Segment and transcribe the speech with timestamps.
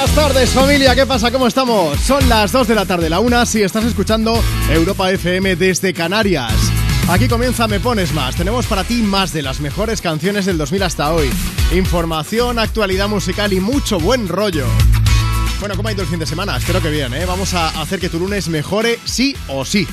[0.00, 1.30] Buenas tardes familia, ¿qué pasa?
[1.30, 2.00] ¿Cómo estamos?
[2.00, 6.54] Son las 2 de la tarde, la 1 si estás escuchando Europa FM desde Canarias.
[7.06, 8.34] Aquí comienza Me Pones Más.
[8.34, 11.30] Tenemos para ti más de las mejores canciones del 2000 hasta hoy.
[11.74, 14.64] Información, actualidad musical y mucho buen rollo.
[15.60, 16.56] Bueno, ¿cómo ha ido el fin de semana?
[16.56, 17.26] Espero que bien, ¿eh?
[17.26, 19.86] Vamos a hacer que tu lunes mejore sí o sí.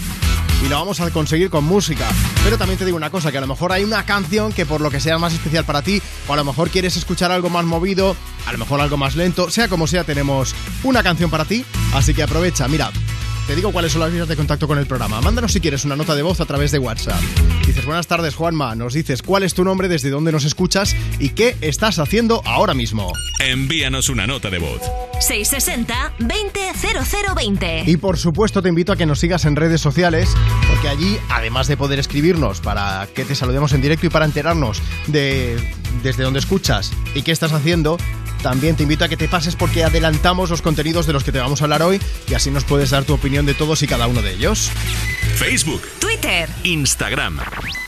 [0.64, 2.08] Y lo vamos a conseguir con música.
[2.44, 4.82] Pero también te digo una cosa, que a lo mejor hay una canción que por
[4.82, 7.66] lo que sea más especial para ti, o a lo mejor quieres escuchar algo más
[7.66, 11.64] movido, a lo mejor algo más lento, sea como sea, tenemos una canción para ti.
[11.94, 12.92] Así que aprovecha, mira,
[13.48, 15.22] te digo cuáles son las vías de contacto con el programa.
[15.22, 17.22] Mándanos si quieres una nota de voz a través de WhatsApp.
[17.66, 21.30] Dices, buenas tardes Juanma, nos dices cuál es tu nombre, desde dónde nos escuchas y
[21.30, 23.14] qué estás haciendo ahora mismo.
[23.40, 24.82] Envíanos una nota de voz.
[25.30, 27.88] 660-200020.
[27.88, 30.36] Y por supuesto te invito a que nos sigas en redes sociales,
[30.68, 34.82] porque allí, además de poder escribirnos para que te saludemos en directo y para enterarnos
[35.08, 35.56] de
[36.04, 37.96] desde dónde escuchas y qué estás haciendo,
[38.48, 41.40] también te invito a que te pases porque adelantamos los contenidos de los que te
[41.40, 44.08] vamos a hablar hoy y así nos puedes dar tu opinión de todos y cada
[44.08, 44.72] uno de ellos.
[45.36, 45.82] Facebook,
[46.22, 46.50] Twitter.
[46.64, 47.40] Instagram.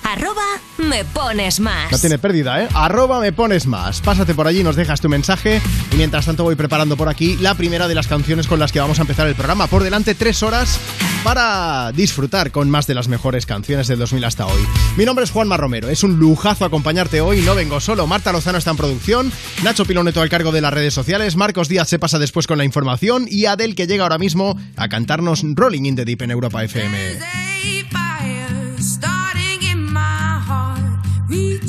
[0.03, 0.44] Arroba
[0.77, 1.91] me pones más.
[1.91, 2.67] No tiene pérdida, ¿eh?
[2.73, 4.02] Arroba me pones más.
[4.02, 7.55] Pásate por allí, nos dejas tu mensaje y mientras tanto voy preparando por aquí la
[7.55, 9.67] primera de las canciones con las que vamos a empezar el programa.
[9.67, 10.80] Por delante tres horas
[11.23, 14.61] para disfrutar con más de las mejores canciones del 2000 hasta hoy.
[14.95, 18.08] Mi nombre es Juanma Romero, es un lujazo acompañarte hoy, no vengo solo.
[18.08, 19.31] Marta Lozano está en producción,
[19.64, 22.66] Nacho Piloneto al cargo de las redes sociales, Marcos Díaz se pasa después con la
[22.66, 26.64] información y Adel que llega ahora mismo a cantarnos Rolling in the Deep en Europa
[26.64, 27.48] FM.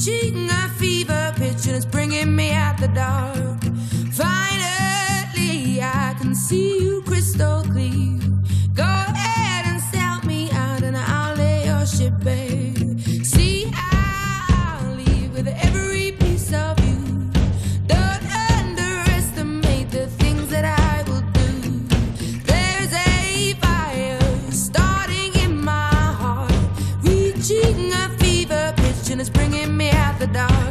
[0.01, 3.63] Reaching a fever pitch, and it's bringing me out the dark.
[4.13, 8.20] Finally, I can see you crystal clear.
[30.21, 30.70] The dark.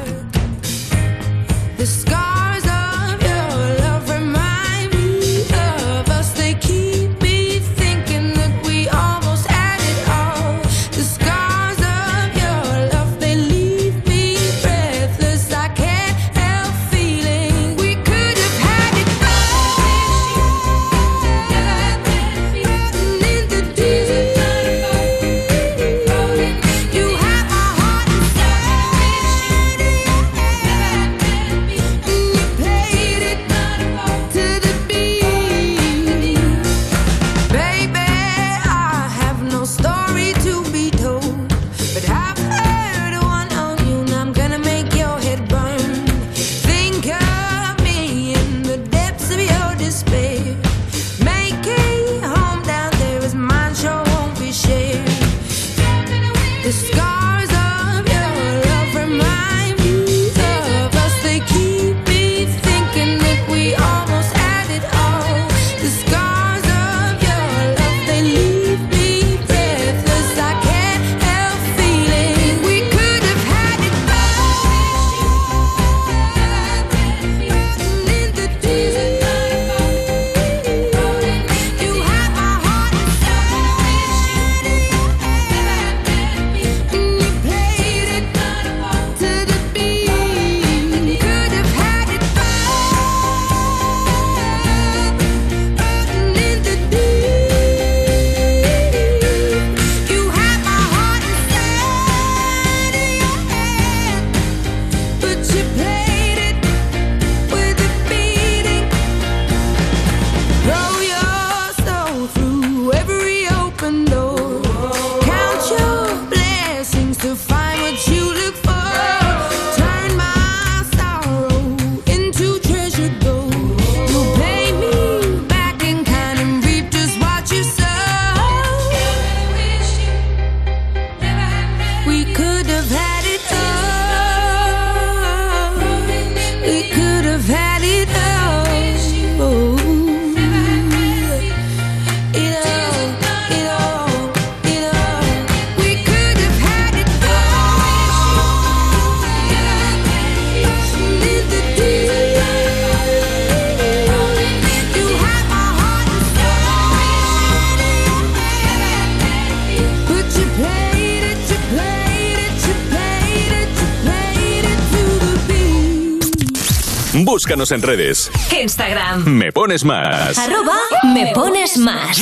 [167.40, 168.30] Búscanos en redes.
[168.52, 169.24] Instagram.
[169.26, 170.38] Me pones más.
[170.38, 170.78] Arroba
[171.14, 172.20] me pones más.
[172.20, 172.22] I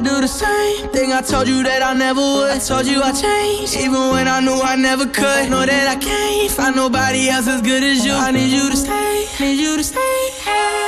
[0.00, 2.52] do the same thing I told you that I never would.
[2.52, 5.50] I told you I changed, even when I knew I never could.
[5.50, 8.14] Know that I can't find nobody else as good as you.
[8.14, 10.30] I need you to stay, I need you to stay.
[10.42, 10.81] Hey.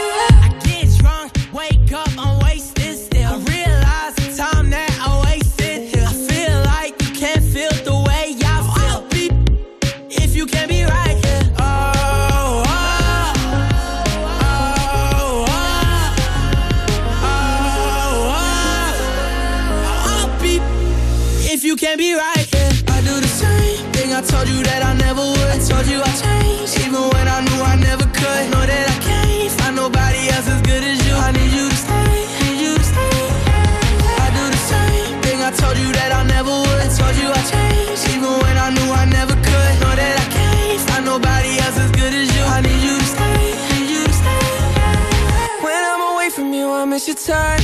[47.14, 47.63] your time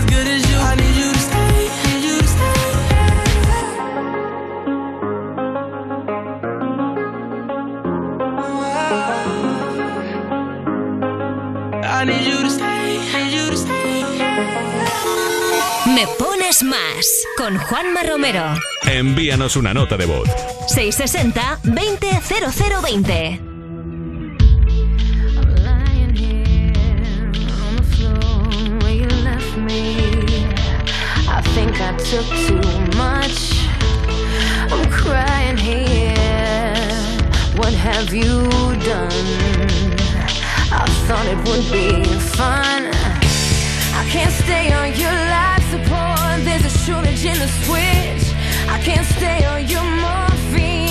[16.01, 17.05] Me pones más
[17.37, 18.55] con Juanma Romero.
[18.87, 20.27] Envíanos una nota de voz.
[20.67, 22.07] 660 20
[31.27, 32.57] I think I took too
[32.97, 33.61] much.
[34.71, 36.73] I'm crying here.
[37.57, 38.49] What have you
[38.83, 39.11] done?
[40.71, 43.10] I thought it would be fun.
[44.11, 46.43] can't stay on your life support.
[46.43, 48.35] There's a shortage in the switch.
[48.67, 50.90] I can't stay on your morphine.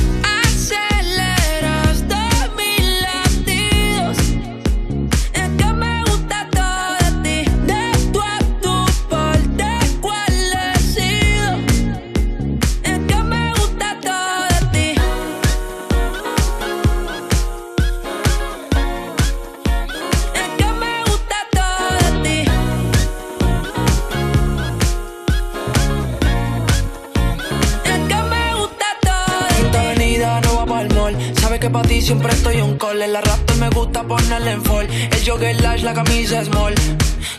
[31.71, 33.01] Sabe que pa' ti siempre estoy un call.
[33.01, 34.87] El arrastre me gusta ponerle en fall.
[34.89, 36.73] El jogger large, la camisa small.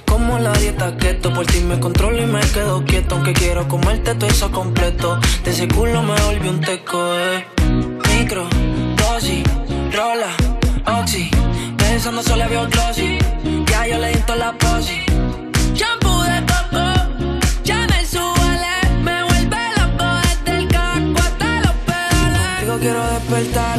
[0.06, 3.16] Como la dieta keto, por ti me controlo y me quedo quieto.
[3.16, 5.18] Aunque quiero comerte todo eso completo.
[5.44, 7.46] De ese culo me volví un teco, eh.
[8.08, 8.46] Micro,
[8.96, 9.42] dosis,
[9.92, 10.32] rola,
[11.00, 11.30] oxi.
[11.76, 13.18] Pensando solo había glossy.
[13.66, 15.02] Ya yo le di toda la posi.
[15.74, 20.66] Shampoo de coco, Chanel Suele, me vuelve loco desde el
[21.16, 22.48] hasta los pedales.
[22.58, 23.78] Contigo quiero despertar,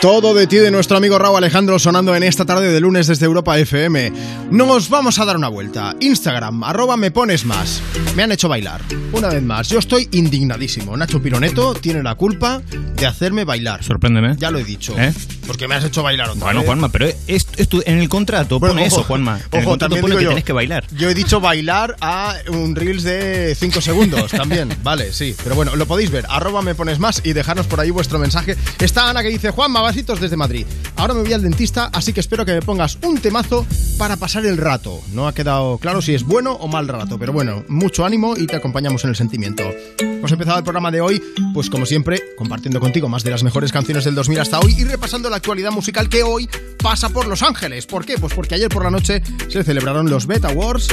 [0.00, 3.26] Todo de ti de nuestro amigo Raúl Alejandro sonando en esta tarde de lunes desde
[3.26, 4.12] Europa FM.
[4.48, 5.96] Nos vamos a dar una vuelta.
[5.98, 7.82] Instagram, arroba me pones más.
[8.14, 8.80] Me han hecho bailar.
[9.12, 10.96] Una vez más, yo estoy indignadísimo.
[10.96, 12.62] Nacho Pironeto tiene la culpa
[12.94, 13.82] de hacerme bailar.
[13.82, 14.36] Sorpréndeme.
[14.38, 14.94] Ya lo he dicho.
[14.96, 15.12] ¿Eh?
[15.48, 16.66] Porque me has hecho bailar otra Bueno, vez.
[16.68, 19.38] Juanma, pero es, es tu- en el contrato Bueno, pone ojo, eso, Juanma.
[19.38, 20.28] En el Ojo, contrato también pone que yo.
[20.28, 20.84] tienes que bailar.
[20.92, 24.68] Yo he dicho bailar a un reels de 5 segundos también.
[24.84, 25.34] Vale, sí.
[25.42, 26.26] Pero bueno, lo podéis ver.
[26.28, 28.56] Arroba me pones más y dejarnos por ahí vuestro mensaje.
[28.78, 30.66] Está Ana que dice, Juan, basitos desde Madrid.
[30.96, 33.66] Ahora me voy al dentista, así que espero que me pongas un temazo
[33.98, 35.00] para pasar el rato.
[35.12, 38.46] No ha quedado claro si es bueno o mal rato, pero bueno, mucho ánimo y
[38.46, 39.64] te acompañamos en el sentimiento.
[39.98, 41.22] Hemos empezado el programa de hoy,
[41.54, 44.84] pues como siempre, compartiendo contigo más de las mejores canciones del 2000 hasta hoy y
[44.84, 46.48] repasando la actualidad musical que hoy
[46.82, 47.86] pasa por Los Ángeles.
[47.86, 48.18] ¿Por qué?
[48.18, 50.88] Pues porque ayer por la noche se celebraron los Beta Awards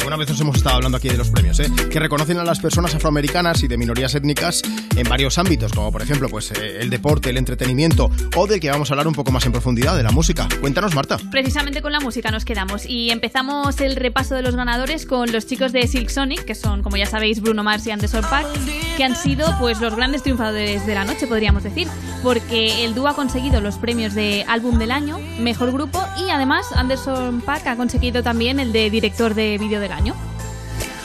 [0.00, 1.70] Alguna vez os hemos estado hablando aquí de los premios, ¿eh?
[1.90, 4.62] que reconocen a las personas afroamericanas y de minorías étnicas
[4.96, 8.70] en varios ámbitos, como por ejemplo pues, eh, el deporte, el entretenimiento o del que
[8.70, 10.48] vamos a hablar un poco más en profundidad, de la música.
[10.60, 11.18] Cuéntanos, Marta.
[11.30, 15.46] Precisamente con la música nos quedamos y empezamos el repaso de los ganadores con los
[15.46, 18.46] chicos de Silk Sonic, que son, como ya sabéis, Bruno Mars y Anderson Paak,
[18.96, 21.88] que han sido pues los grandes triunfadores de la noche, podríamos decir,
[22.22, 26.66] porque el dúo ha conseguido los premios de álbum del año, mejor grupo y además
[26.74, 30.14] Anderson Paak ha conseguido también el de director de vídeo del año.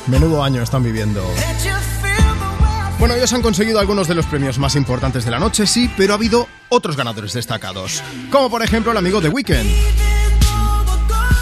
[0.07, 1.23] Menudo año están viviendo.
[2.99, 6.13] Bueno, ellos han conseguido algunos de los premios más importantes de la noche, sí, pero
[6.13, 8.01] ha habido otros ganadores destacados,
[8.31, 9.69] como por ejemplo el amigo The Weeknd.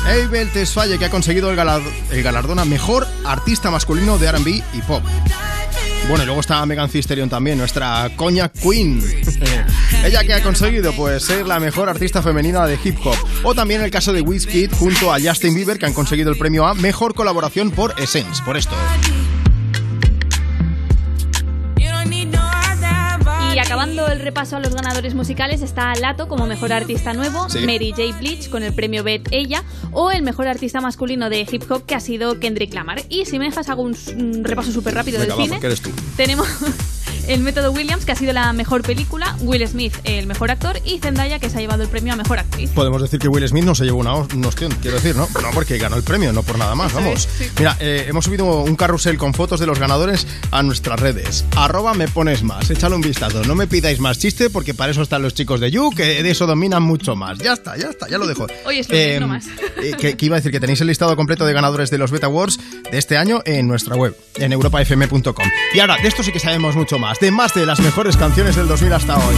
[0.05, 1.59] Abel Tesfaye, que ha conseguido el,
[2.11, 5.03] el galardón a Mejor Artista Masculino de R&B y Pop.
[6.09, 9.01] Bueno, y luego está Megan Stallion también, nuestra coña queen.
[10.03, 13.15] Ella que ha conseguido pues ser la mejor artista femenina de hip hop.
[13.43, 16.65] O también el caso de Wizkid junto a Justin Bieber que han conseguido el premio
[16.65, 18.75] a Mejor Colaboración por Essence, por esto.
[23.53, 27.59] Y acabando el repaso a los ganadores musicales está Lato como mejor artista nuevo, Sí.
[27.59, 28.17] Mary J.
[28.17, 31.93] Bleach con el premio Bet Ella o el mejor artista masculino de hip hop que
[31.93, 33.03] ha sido Kendrick Lamar.
[33.09, 33.95] Y si me dejas hago un,
[34.43, 35.59] repaso súper rápido Venga, del va, cine.
[35.67, 35.91] eres tú.
[36.17, 36.47] Tenemos
[37.27, 40.99] El Método Williams que ha sido la mejor película, Will Smith el mejor actor y
[40.99, 42.69] Zendaya que se ha llevado el premio a mejor actriz.
[42.71, 45.27] Podemos decir que Will Smith no se llevó una, ostión, quiero decir, ¿no?
[45.41, 47.27] No, porque ganó el premio, no por nada más, vamos.
[47.57, 51.45] Mira, eh, hemos subido un carrusel con fotos de los ganadores a nuestras redes.
[51.55, 53.43] Arroba me pones más, échale un vistazo.
[53.43, 56.29] No me pidáis más chiste porque para eso están los chicos de You, que de
[56.29, 57.39] eso dominan mucho más.
[57.39, 58.47] Ya está, ya está, ya lo dejo.
[58.65, 59.45] Hoy es lunes, no más.
[59.81, 62.11] eh, que, que iba a decir que tenéis el listado completo de ganadores de los
[62.11, 62.59] Beta Awards
[62.91, 65.47] de este año en nuestra web, en europafm.com.
[65.73, 68.55] Y ahora, de esto sí que sabemos mucho más, de más de las mejores canciones
[68.55, 69.35] del 2000 hasta hoy.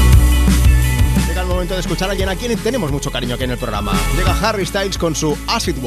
[1.28, 3.58] Llega el momento de escuchar a alguien a quien tenemos mucho cariño aquí en el
[3.58, 3.94] programa.
[4.16, 5.78] Llega Harry Styles con su As It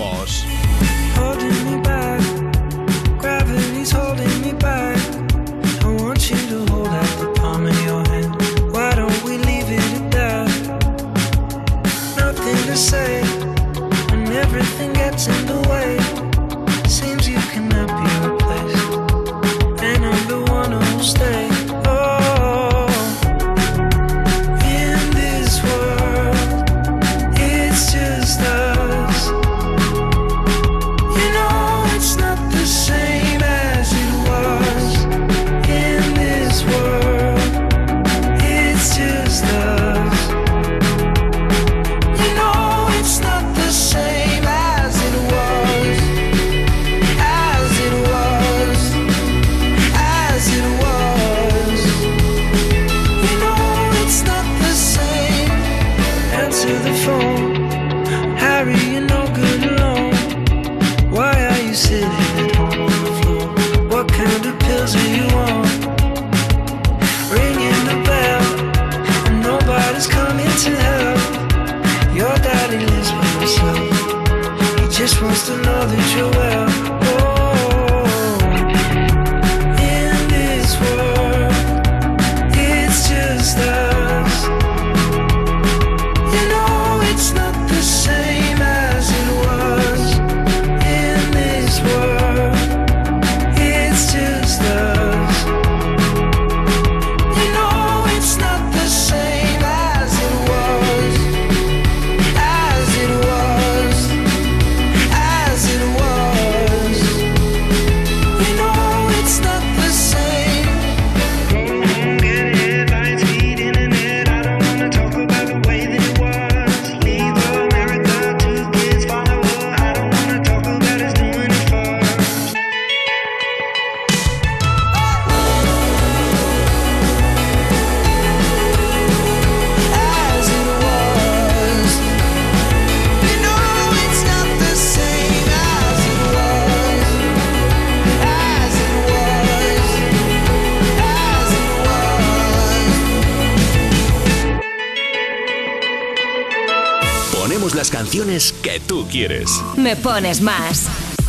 [148.39, 149.51] canciones que tú quieres.
[149.77, 150.87] Me pones más.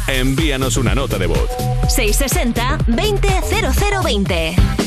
[0.07, 1.49] Envíanos una nota de voz.
[1.87, 4.78] 660 200020.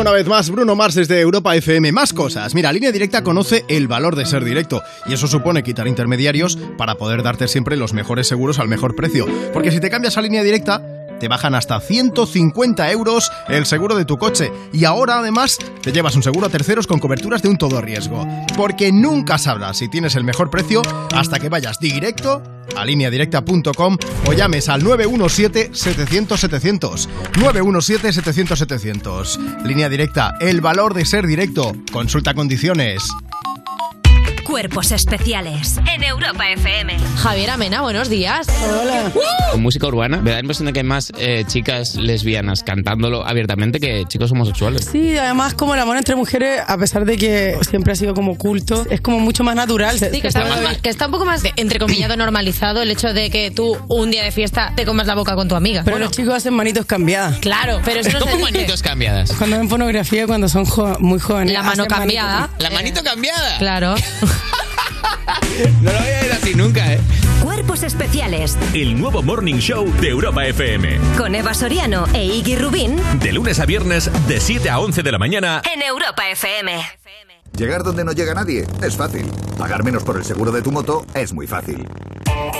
[0.00, 1.90] Una vez más, Bruno Mars desde Europa FM.
[1.90, 2.54] Más cosas.
[2.54, 6.96] Mira, Línea Directa conoce el valor de ser directo y eso supone quitar intermediarios para
[6.96, 9.26] poder darte siempre los mejores seguros al mejor precio.
[9.54, 10.82] Porque si te cambias a Línea Directa,
[11.18, 14.52] te bajan hasta 150 euros el seguro de tu coche.
[14.72, 18.26] Y ahora además te llevas un seguro a terceros con coberturas de un todo riesgo.
[18.56, 20.82] Porque nunca sabrás si tienes el mejor precio
[21.14, 22.42] hasta que vayas directo
[22.76, 27.08] a lineadirecta.com o llames al 917-700-700.
[27.34, 29.62] 917-700-700.
[29.64, 31.72] Línea directa, el valor de ser directo.
[31.92, 33.02] Consulta condiciones.
[34.46, 36.96] Cuerpos especiales en Europa FM.
[37.18, 38.46] Javier Amena, buenos días.
[38.80, 39.10] Hola.
[39.50, 43.26] Con música urbana, me da la impresión de que hay más eh, chicas lesbianas cantándolo
[43.26, 44.88] abiertamente que chicos homosexuales.
[44.90, 48.38] Sí, además como el amor entre mujeres, a pesar de que siempre ha sido como
[48.38, 49.98] culto, es como mucho más natural.
[49.98, 50.44] Sí, que está,
[50.80, 54.30] que está un poco más, entrecomillado, normalizado el hecho de que tú un día de
[54.30, 55.82] fiesta te comas la boca con tu amiga.
[55.84, 57.38] Pero los chicos hacen manitos cambiadas.
[57.38, 58.52] Claro, pero eso no se ¿Cómo dice.
[58.58, 59.32] manitos cambiadas?
[59.32, 61.52] Cuando ven pornografía, cuando son jo- muy jóvenes.
[61.52, 62.48] La mano cambiada.
[62.58, 63.58] ¿La manito cambiada?
[63.58, 63.94] Claro.
[65.82, 67.00] No lo había oído así nunca, ¿eh?
[67.42, 70.98] Cuerpos especiales El nuevo Morning Show de Europa FM.
[71.16, 75.12] con Eva Soriano e Iggy Rubín De lunes a viernes, de 7 a 11 de
[75.12, 75.62] la mañana.
[75.74, 76.72] en Europa FM.
[77.56, 79.26] Llegar donde no llega nadie es fácil.
[79.56, 81.88] Pagar menos por el seguro de tu moto es muy fácil.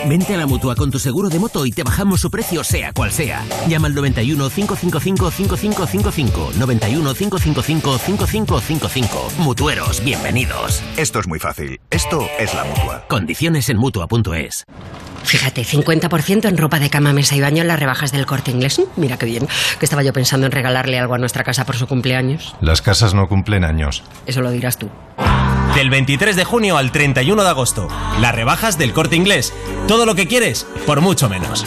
[0.09, 2.93] Vente a la mutua con tu seguro de moto y te bajamos su precio, sea
[2.93, 3.45] cual sea.
[3.69, 6.53] Llama al 91 555 5555.
[6.59, 9.33] 91 555 5555.
[9.39, 10.83] Mutueros, bienvenidos.
[10.97, 11.79] Esto es muy fácil.
[11.91, 13.05] Esto es la mutua.
[13.09, 14.65] Condiciones en mutua.es.
[15.25, 18.81] Fíjate, 50% en ropa de cama, mesa y baño en las rebajas del corte inglés.
[18.95, 19.49] Mira qué bien.
[19.81, 22.55] Que estaba yo pensando en regalarle algo a nuestra casa por su cumpleaños.
[22.61, 24.05] Las casas no cumplen años.
[24.27, 24.86] Eso lo dirás tú.
[25.75, 27.89] Del 23 de junio al 31 de agosto.
[28.21, 29.53] Las rebajas del corte inglés.
[29.87, 31.67] Todo lo que quieres, por mucho menos.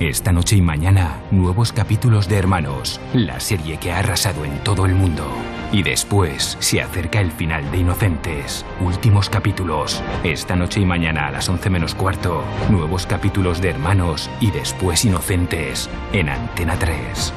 [0.00, 4.86] Esta noche y mañana, nuevos capítulos de Hermanos, la serie que ha arrasado en todo
[4.86, 5.30] el mundo.
[5.72, 8.64] Y después se acerca el final de Inocentes.
[8.80, 10.02] Últimos capítulos.
[10.24, 15.04] Esta noche y mañana a las 11 menos cuarto, nuevos capítulos de Hermanos y después
[15.04, 17.34] Inocentes en Antena 3.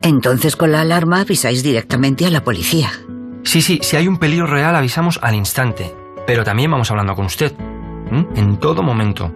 [0.00, 2.88] Entonces con la alarma avisáis directamente a la policía.
[3.44, 5.94] Sí, sí, si hay un peligro real avisamos al instante.
[6.26, 7.52] Pero también vamos hablando con usted.
[8.34, 9.30] En todo momento.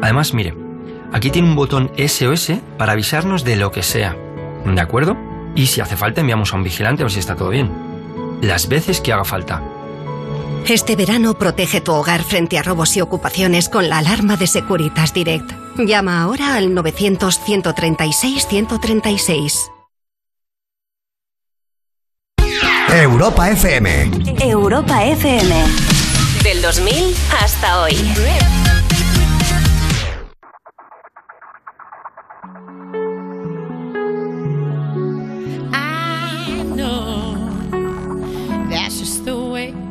[0.00, 0.65] Además, mire,
[1.12, 4.16] aquí tiene un botón SOS para avisarnos de lo que sea.
[4.64, 5.16] ¿De acuerdo?
[5.54, 7.70] Y si hace falta enviamos a un vigilante a ver si está todo bien.
[8.42, 9.62] Las veces que haga falta.
[10.68, 15.14] Este verano protege tu hogar frente a robos y ocupaciones con la alarma de Securitas
[15.14, 15.52] Direct.
[15.78, 19.70] Llama ahora al 900-136-136.
[22.92, 24.10] Europa FM.
[24.40, 25.54] Europa FM.
[26.42, 27.94] Del 2000 hasta hoy.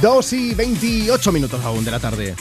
[0.00, 2.34] 2 y 28 minutos aún de la tarde.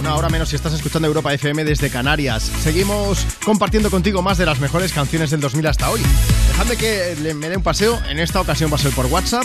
[0.00, 2.50] Una hora menos si estás escuchando Europa FM desde Canarias.
[2.62, 6.00] Seguimos compartiendo contigo más de las mejores canciones del 2000 hasta hoy.
[6.48, 8.00] Dejadme que me dé un paseo.
[8.08, 9.44] En esta ocasión va a ser por WhatsApp.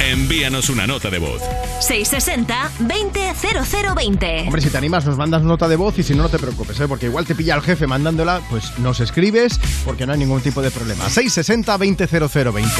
[0.00, 1.40] Envíanos una nota de voz.
[1.80, 4.44] 660 200020.
[4.46, 6.78] Hombre, si te animas, nos mandas nota de voz y si no, no te preocupes,
[6.80, 6.88] ¿eh?
[6.88, 10.60] porque igual te pilla el jefe mandándola, pues nos escribes porque no hay ningún tipo
[10.60, 11.08] de problema.
[11.08, 12.70] 660 200020.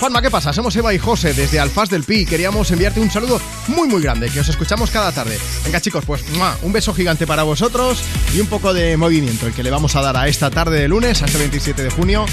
[0.00, 0.52] Juanma, ¿qué pasa?
[0.52, 2.26] Somos Eva y José desde Alfaz del Pi.
[2.26, 5.38] Queríamos enviarte un saludo muy, muy grande, que os escuchamos cada tarde.
[5.64, 6.56] Venga, chicos, pues ¡mua!
[6.62, 8.02] un beso gigante para vosotros
[8.34, 10.88] y un poco de movimiento, el que le vamos a dar a esta tarde de
[10.88, 12.26] lunes, a este 27 de junio,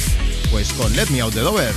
[0.51, 1.73] pues con Let Me Out the Dover.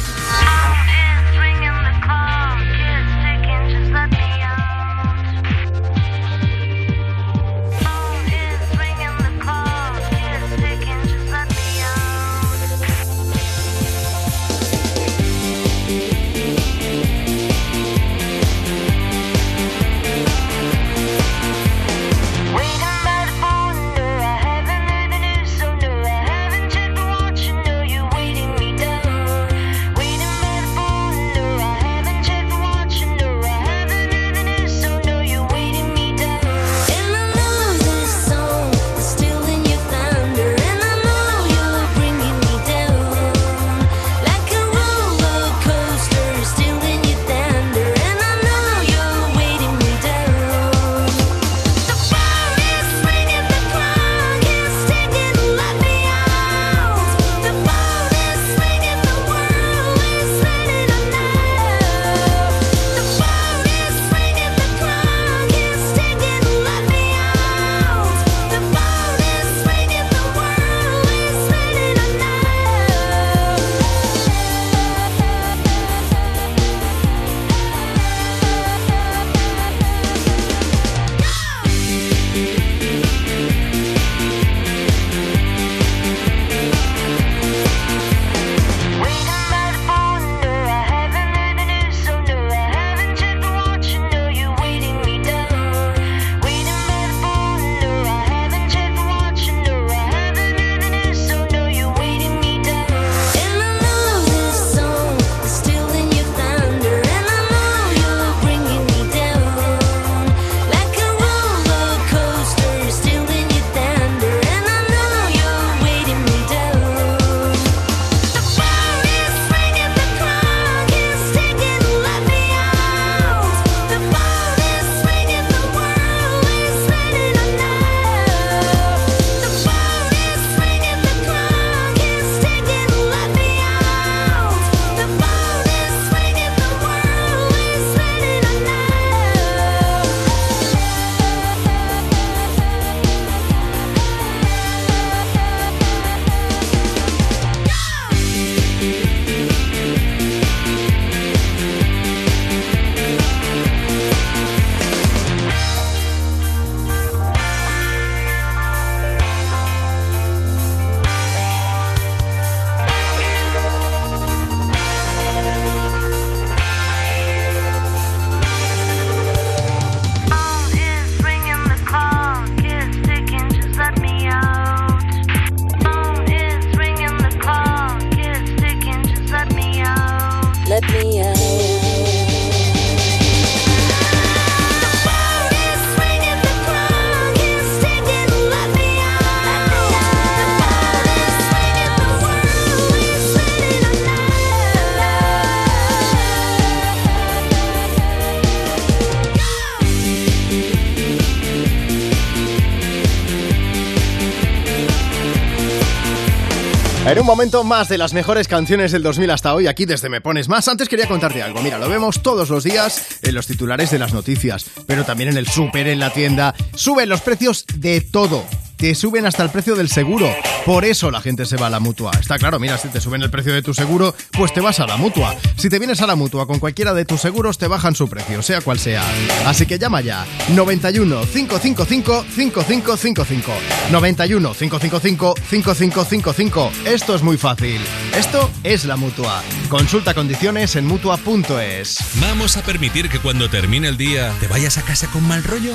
[207.20, 210.48] Un momento más de las mejores canciones del 2000 hasta hoy, aquí desde Me Pones
[210.48, 210.66] Más.
[210.68, 211.60] Antes quería contarte algo.
[211.60, 215.36] Mira, lo vemos todos los días en los titulares de las noticias, pero también en
[215.36, 216.54] el súper, en la tienda.
[216.74, 218.42] Suben los precios de todo.
[218.78, 220.34] Te suben hasta el precio del seguro.
[220.66, 222.12] Por eso la gente se va a la mutua.
[222.20, 224.86] Está claro, mira, si te suben el precio de tu seguro, pues te vas a
[224.86, 225.34] la mutua.
[225.56, 228.42] Si te vienes a la mutua con cualquiera de tus seguros, te bajan su precio,
[228.42, 229.02] sea cual sea.
[229.46, 230.26] Así que llama ya.
[230.54, 233.52] 91 555 5555.
[233.90, 236.72] 91 555 5555.
[236.84, 237.80] Esto es muy fácil.
[238.16, 239.42] Esto es la mutua.
[239.68, 241.98] Consulta condiciones en mutua.es.
[242.20, 245.74] ¿Vamos a permitir que cuando termine el día te vayas a casa con mal rollo?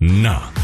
[0.00, 0.63] No.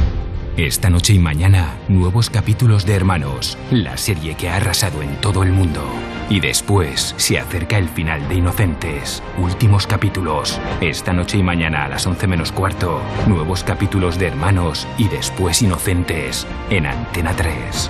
[0.57, 5.43] Esta noche y mañana, nuevos capítulos de Hermanos, la serie que ha arrasado en todo
[5.43, 5.81] el mundo.
[6.29, 9.23] Y después se acerca el final de Inocentes.
[9.37, 10.59] Últimos capítulos.
[10.81, 15.61] Esta noche y mañana a las 11 menos cuarto, nuevos capítulos de Hermanos y después
[15.61, 17.89] Inocentes en Antena 3.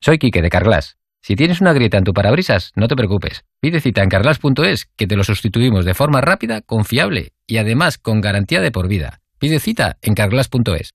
[0.00, 0.96] Soy Quique de Carglass.
[1.22, 3.44] Si tienes una grieta en tu parabrisas, no te preocupes.
[3.60, 8.20] Pide cita en carglass.es que te lo sustituimos de forma rápida, confiable y además con
[8.20, 9.20] garantía de por vida.
[9.38, 10.94] Pide cita en carglass.es.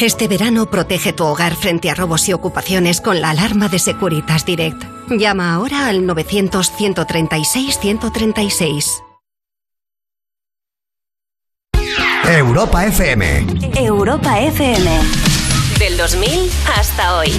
[0.00, 4.46] Este verano protege tu hogar frente a robos y ocupaciones con la alarma de Securitas
[4.46, 4.80] Direct.
[5.10, 9.02] Llama ahora al 900-136-136.
[12.28, 13.46] Europa FM.
[13.76, 14.88] Europa FM.
[15.80, 17.30] Del 2000 hasta hoy.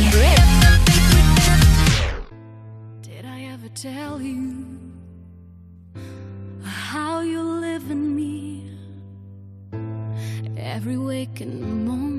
[3.01, 4.65] Did I ever tell you
[6.91, 8.65] how you live in me?
[10.57, 12.18] Every waking moment,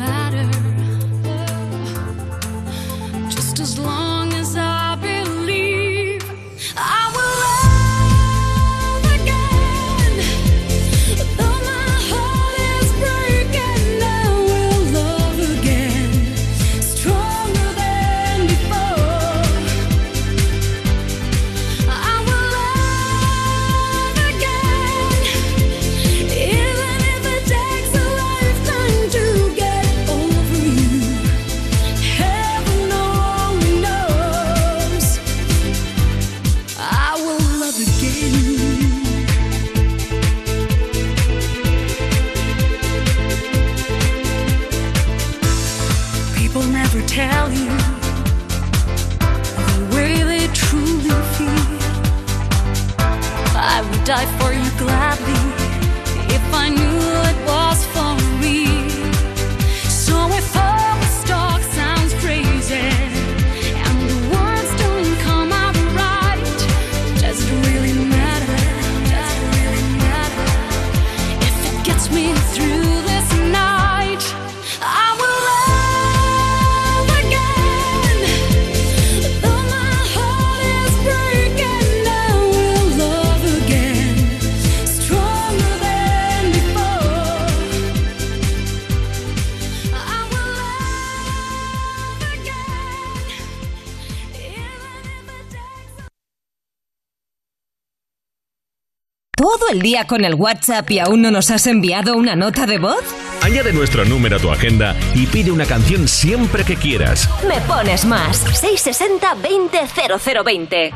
[99.71, 103.01] El día con el WhatsApp y aún no nos has enviado una nota de voz?
[103.41, 107.29] Añade nuestro número a tu agenda y pide una canción siempre que quieras.
[107.47, 108.37] Me pones más.
[108.37, 110.93] 660 200020.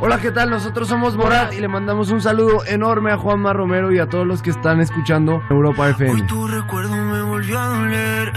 [0.00, 0.48] Hola, ¿qué tal?
[0.50, 4.26] Nosotros somos Borat y le mandamos un saludo enorme a Juanma Romero y a todos
[4.26, 6.12] los que están escuchando Europa FM.
[6.12, 8.32] Hoy tu recuerdo me volvió a doler.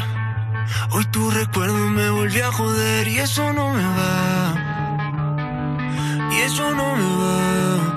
[0.92, 4.54] Hoy tu recuerdo me volvió a joder y eso no me va.
[6.32, 7.97] Y eso no me va.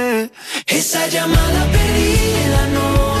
[0.93, 3.20] esa llamada perdida no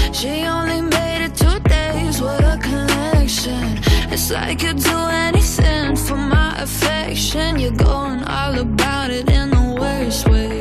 [0.13, 2.21] She only made it two days.
[2.21, 3.79] What a connection.
[4.11, 4.97] It's like you'd do
[5.27, 7.57] anything for my affection.
[7.57, 10.60] You're going all about it in the worst ways.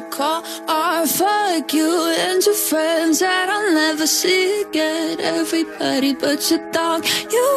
[0.00, 1.08] Call art.
[1.08, 2.12] Fuck you
[2.54, 5.20] friends that I'll never see again.
[5.20, 6.58] Everybody but you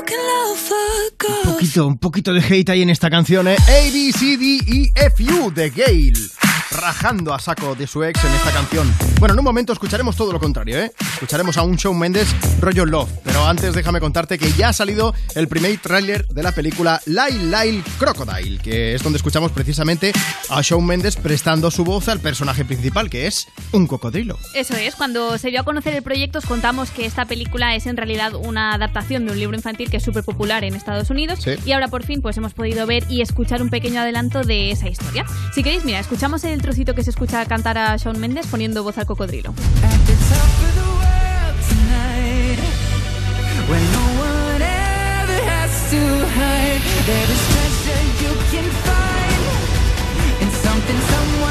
[0.05, 0.19] can
[1.45, 3.55] Un poquito, un poquito de hate ahí en esta canción, ¿eh?
[3.55, 6.54] A, B, C, D, E, F, U de Gale.
[6.79, 8.91] Rajando a saco de su ex en esta canción.
[9.19, 10.91] Bueno, en un momento escucharemos todo lo contrario, ¿eh?
[11.13, 12.27] Escucharemos a un Shawn Mendes
[12.59, 13.09] rollo Love.
[13.23, 17.45] Pero antes déjame contarte que ya ha salido el primer tráiler de la película Lyle
[17.45, 20.11] Lyle Crocodile, que es donde escuchamos precisamente
[20.49, 24.37] a Shawn Mendes prestando su voz al personaje principal, que es un cocodrilo.
[24.53, 27.85] Eso es, cuando se dio a conocer el proyecto os contamos que esta película es
[27.85, 31.39] en realidad una adaptación de un libro infantil que es súper popular en Estados Unidos
[31.41, 31.51] Sí.
[31.65, 34.89] y ahora por fin pues hemos podido ver y escuchar un pequeño adelanto de esa
[34.89, 35.25] historia.
[35.53, 38.97] Si queréis, mira, escuchamos el trocito que se escucha cantar a Shawn Mendes poniendo voz
[38.97, 39.53] al cocodrilo.
[50.65, 51.44] something someone.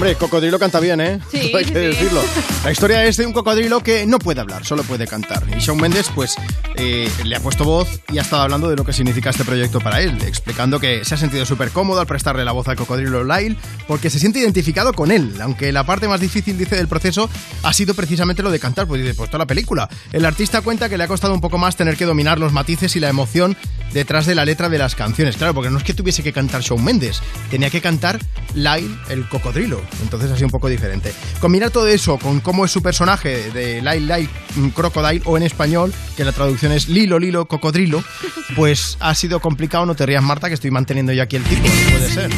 [0.00, 1.20] Hombre, cocodrilo canta bien, ¿eh?
[1.30, 1.74] Sí, Hay que sí.
[1.74, 2.22] decirlo.
[2.64, 5.42] La historia es de un cocodrilo que no puede hablar, solo puede cantar.
[5.54, 6.36] Y Shawn Mendes, pues,
[6.76, 9.78] eh, le ha puesto voz y ha estado hablando de lo que significa este proyecto
[9.78, 13.24] para él, explicando que se ha sentido súper cómodo al prestarle la voz al cocodrilo
[13.24, 17.28] Lyle, porque se siente identificado con él, aunque la parte más difícil, dice, del proceso
[17.62, 19.86] ha sido precisamente lo de cantar, pues dice, pues toda la película.
[20.14, 22.96] El artista cuenta que le ha costado un poco más tener que dominar los matices
[22.96, 23.54] y la emoción
[23.92, 25.36] detrás de la letra de las canciones.
[25.36, 27.20] Claro, porque no es que tuviese que cantar Shawn Mendes,
[27.50, 28.18] tenía que cantar
[28.54, 29.89] Lyle el cocodrilo.
[30.02, 31.12] Entonces ha sido un poco diferente.
[31.40, 35.42] Combinar todo eso con cómo es su personaje de Lyle Lyle mm, Crocodile o en
[35.42, 38.02] español, que la traducción es Lilo Lilo Cocodrilo,
[38.56, 39.86] pues ha sido complicado.
[39.86, 41.66] No te rías, Marta, que estoy manteniendo yo aquí el tipo.
[41.66, 42.30] No puede ser.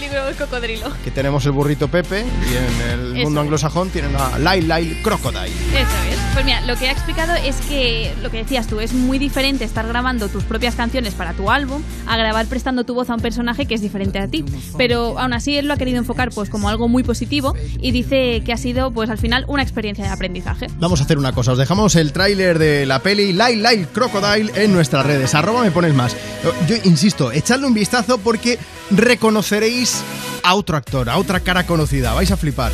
[0.00, 0.92] libro del cocodrilo.
[1.04, 5.02] Que tenemos el burrito Pepe y en el Eso mundo anglosajón tienen a Lyle Lyle
[5.02, 5.46] Crocodile.
[5.46, 6.19] Eso es.
[6.32, 9.64] Pues mira, lo que ha explicado es que lo que decías tú, es muy diferente
[9.64, 13.20] estar grabando tus propias canciones para tu álbum a grabar prestando tu voz a un
[13.20, 14.44] personaje que es diferente a ti.
[14.78, 18.42] Pero aún así él lo ha querido enfocar pues como algo muy positivo y dice
[18.44, 20.68] que ha sido pues al final una experiencia de aprendizaje.
[20.78, 24.52] Vamos a hacer una cosa, os dejamos el tráiler de la peli Lyle Lyle Crocodile
[24.54, 25.34] en nuestras redes.
[25.34, 26.16] Arroba me pones más.
[26.68, 28.58] Yo insisto, echadle un vistazo porque
[28.90, 30.02] reconoceréis
[30.44, 32.14] a otro actor, a otra cara conocida.
[32.14, 32.72] Vais a flipar.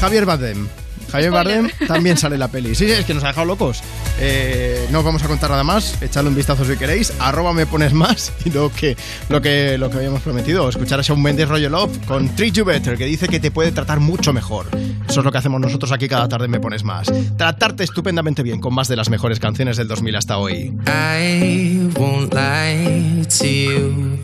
[0.00, 0.68] Javier Bardem.
[1.10, 1.62] Javier Spoiler.
[1.62, 2.74] Bardem también sale en la peli.
[2.74, 3.82] Sí, es que nos ha dejado locos.
[4.20, 6.00] Eh, no os vamos a contar nada más.
[6.02, 7.12] Echadle un vistazo si queréis.
[7.18, 8.32] Arroba me pones más.
[8.46, 8.96] Y lo que,
[9.28, 10.68] lo que, lo que habíamos prometido.
[10.68, 13.72] Escuchar a Shawn Mendes Rollo Love con Treat You Better, que dice que te puede
[13.72, 14.66] tratar mucho mejor.
[15.08, 17.08] Eso es lo que hacemos nosotros aquí cada tarde Me Pones Más.
[17.36, 20.72] Tratarte estupendamente bien con más de las mejores canciones del 2000 hasta hoy.
[20.86, 24.18] I won't lie to you.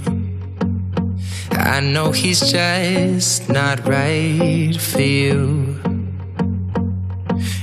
[1.52, 5.91] I know he's just not right for you.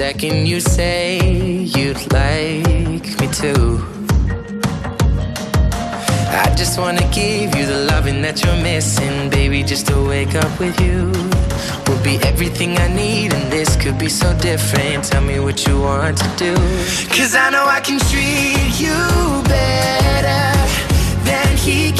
[0.00, 1.18] second you say
[1.76, 3.52] you'd like me to.
[6.42, 9.62] I just wanna give you the loving that you're missing, baby.
[9.62, 11.12] Just to wake up with you
[11.86, 15.04] will be everything I need, and this could be so different.
[15.04, 16.54] Tell me what you want to do.
[17.16, 19.00] Cause I know I can treat you
[19.54, 20.44] better
[21.28, 21.99] than he can,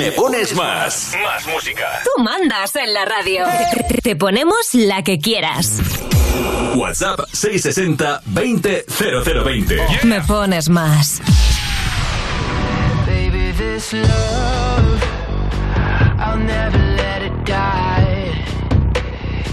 [0.00, 1.14] Me pones más.
[1.22, 2.00] Más música.
[2.02, 3.44] Tú mandas en la radio.
[4.02, 5.78] Te ponemos la que quieras.
[6.74, 9.76] WhatsApp 660 20 0020.
[10.04, 11.20] Me pones más.
[13.04, 15.02] Baby, this love,
[16.18, 18.42] I'll never let it die.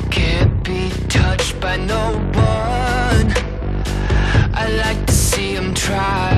[0.09, 3.33] Can't be touched by no one.
[4.53, 6.36] I like to see him try.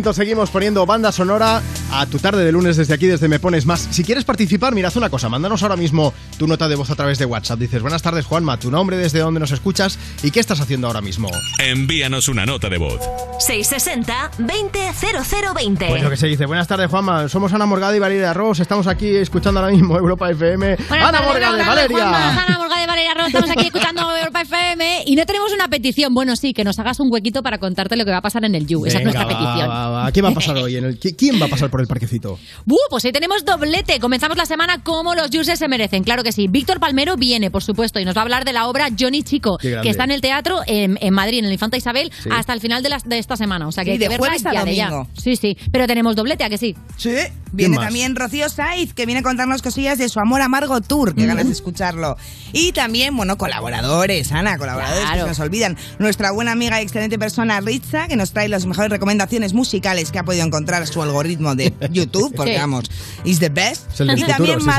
[0.00, 1.60] Momento seguimos poniendo banda sonora
[1.92, 3.86] a tu tarde de lunes desde aquí, desde Me Pones Más.
[3.90, 6.94] Si quieres participar, mira, haz una cosa, mándanos ahora mismo tu nota de voz a
[6.94, 7.58] través de WhatsApp.
[7.58, 11.02] Dices, buenas tardes Juanma, tu nombre, desde dónde nos escuchas y qué estás haciendo ahora
[11.02, 11.28] mismo.
[11.58, 12.98] Envíanos una nota de voz.
[13.46, 15.88] 660-200020.
[15.90, 18.86] Pues lo que se dice, buenas tardes Juanma, somos Ana Morgade y Valeria Ross, estamos
[18.86, 20.76] aquí escuchando ahora mismo Europa FM.
[20.88, 21.98] Buenas Ana tardes, buenas tardes, Valeria.
[21.98, 22.42] Juanma.
[22.42, 26.14] Ana Morgade, Valeria Ross, estamos aquí escuchando Europa FM y no tenemos una petición.
[26.14, 28.54] Bueno, sí, que nos hagas un huequito para contarte lo que va a pasar en
[28.54, 28.86] el You.
[28.86, 29.68] Esa es nuestra va, petición.
[29.70, 30.12] va, va.
[30.12, 30.76] ¿Qué va a pasar hoy?
[30.76, 30.98] En el...
[31.00, 32.38] ¿Qui- ¿Quién va a pasar por el parquecito?
[32.64, 32.76] ¡Buh!
[32.88, 34.00] Pues hoy tenemos doblete.
[34.00, 36.04] Comenzamos la semana como los Juices se merecen.
[36.04, 36.46] Claro que sí.
[36.48, 39.58] Víctor Palmero viene, por supuesto, y nos va a hablar de la obra Johnny Chico,
[39.58, 42.28] que está en el teatro en, en Madrid, en el Infanta Isabel, Sí.
[42.32, 43.66] hasta el final de, de esta semana.
[43.68, 44.90] O sea que Sí, hay que de verla jueves a ya de ya.
[45.16, 45.56] Sí, sí.
[45.72, 46.74] Pero tenemos doblete, ¿a que sí?
[46.96, 47.14] Sí.
[47.52, 51.14] Viene también Rocío Saiz, que viene a contarnos cosillas de su amor amargo tour.
[51.14, 52.16] Qué ganas de escucharlo.
[52.52, 55.76] Y también, bueno, colaboradores, Ana, colaboradores que se nos olvidan.
[55.98, 60.18] Nuestra buena amiga y excelente persona, Ritza, que nos trae las mejores recomendaciones musicales que
[60.18, 62.58] ha podido encontrar su algoritmo de YouTube, porque Sí.
[62.58, 62.90] vamos,
[63.24, 63.90] is the best.
[63.92, 64.70] Es el del y futuro, también sí, sí.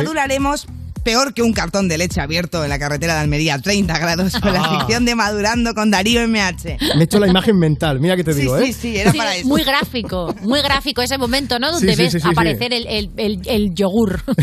[1.04, 4.54] Peor que un cartón de leche abierto en la carretera de Almería, 30 grados, con
[4.54, 4.78] la Ah.
[4.80, 6.78] sección de Madurando con Darío MH.
[6.96, 8.74] Me he hecho la imagen mental, mira que te Sí, digo, sí, ¿eh?
[8.74, 9.48] sí, era Sí, para eso.
[9.48, 11.72] Muy gráfico, muy gráfico ese momento, ¿no?
[11.72, 14.22] Donde Sí, sí, ves sí, sí, aparecer El, el, el- el yogur.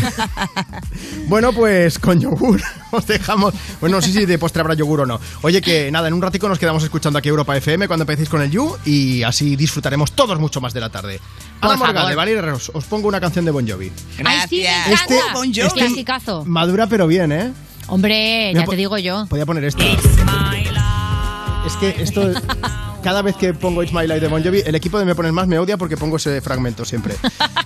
[1.27, 2.59] Bueno, pues con yogur
[2.91, 3.53] os dejamos.
[3.79, 5.19] Bueno, no sé si de postre habrá yogur o no.
[5.43, 8.41] Oye, que nada, en un ratico nos quedamos escuchando aquí Europa FM cuando empecéis con
[8.41, 11.19] el You y así disfrutaremos todos mucho más de la tarde.
[11.61, 12.09] Ana Morgan, favor.
[12.09, 13.91] de Valeria os, os pongo una canción de Bon Jovi.
[14.25, 14.93] Ay, sí, me.
[14.93, 15.59] Este- Bon Jovi.
[15.67, 16.43] este- Clasicazo.
[16.49, 17.53] Madura pero bien, ¿eh?
[17.87, 19.25] Hombre, Mira, ya te digo yo.
[19.29, 19.83] Podía poner esta.
[21.65, 22.31] Es que esto,
[23.03, 25.31] cada vez que pongo It's My Life de Bon Jovi, el equipo de Me Pones
[25.31, 27.15] Más me odia porque pongo ese fragmento siempre.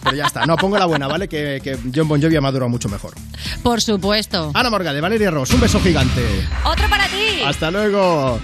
[0.04, 0.46] Pero ya está.
[0.46, 1.30] No, pongo la buena, ¿vale?
[1.30, 3.14] Que, que John Bon Jovi ha madurado mucho mejor.
[3.62, 4.52] Por supuesto.
[4.54, 6.22] Ana Morgan, de Valeria Ross, un beso gigante.
[6.66, 7.42] Otro para ti.
[7.46, 8.40] Hasta luego.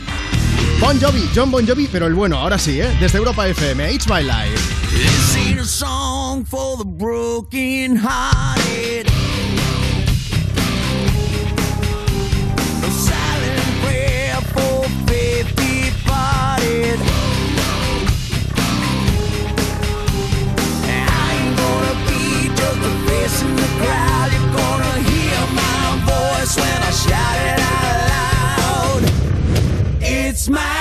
[0.80, 2.90] Bon Jovi, John Bon Jovi, pero el bueno, ahora sí, ¿eh?
[3.02, 4.58] Desde Europa FM, It's My Life.
[4.94, 9.08] This ain't a song for the broken hearted.
[30.58, 30.79] A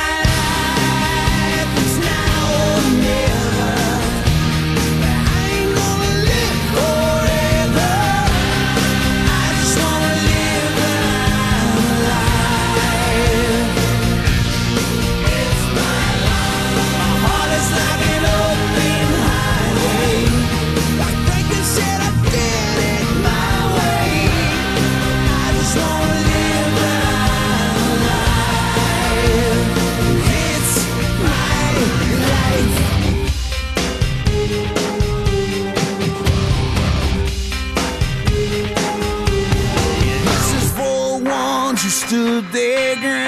[42.40, 43.27] dig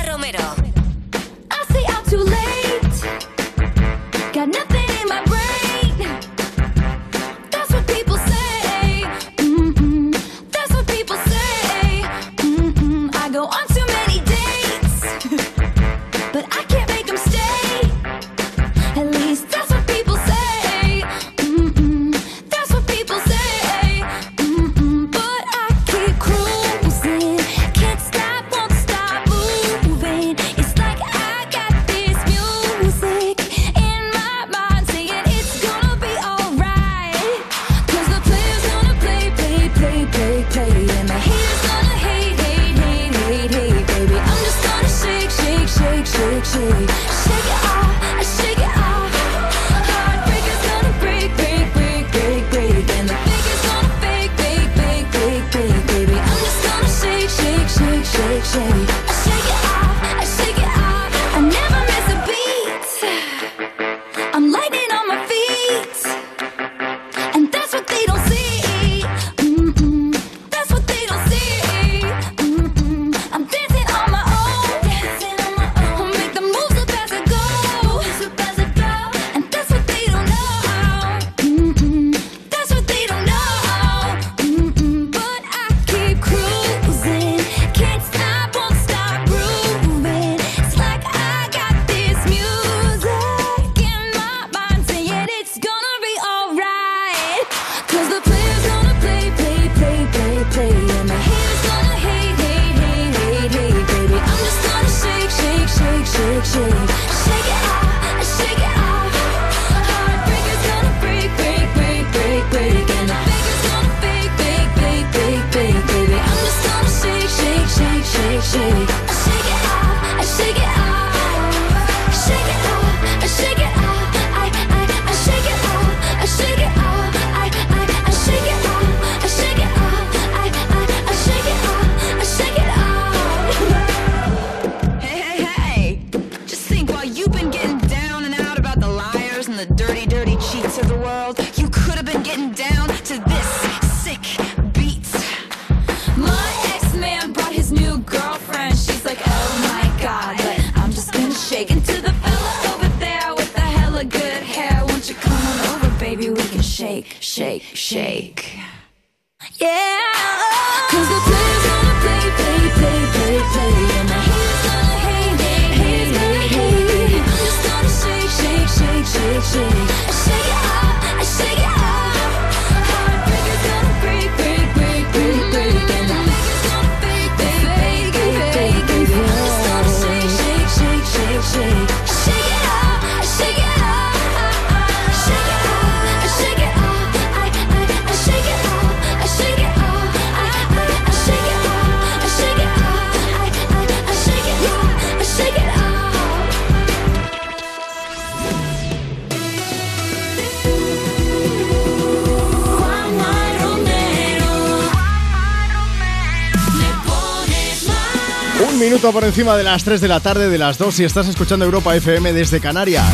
[209.11, 211.95] por encima de las 3 de la tarde de las 2 si estás escuchando Europa
[211.95, 213.05] FM desde Canarias.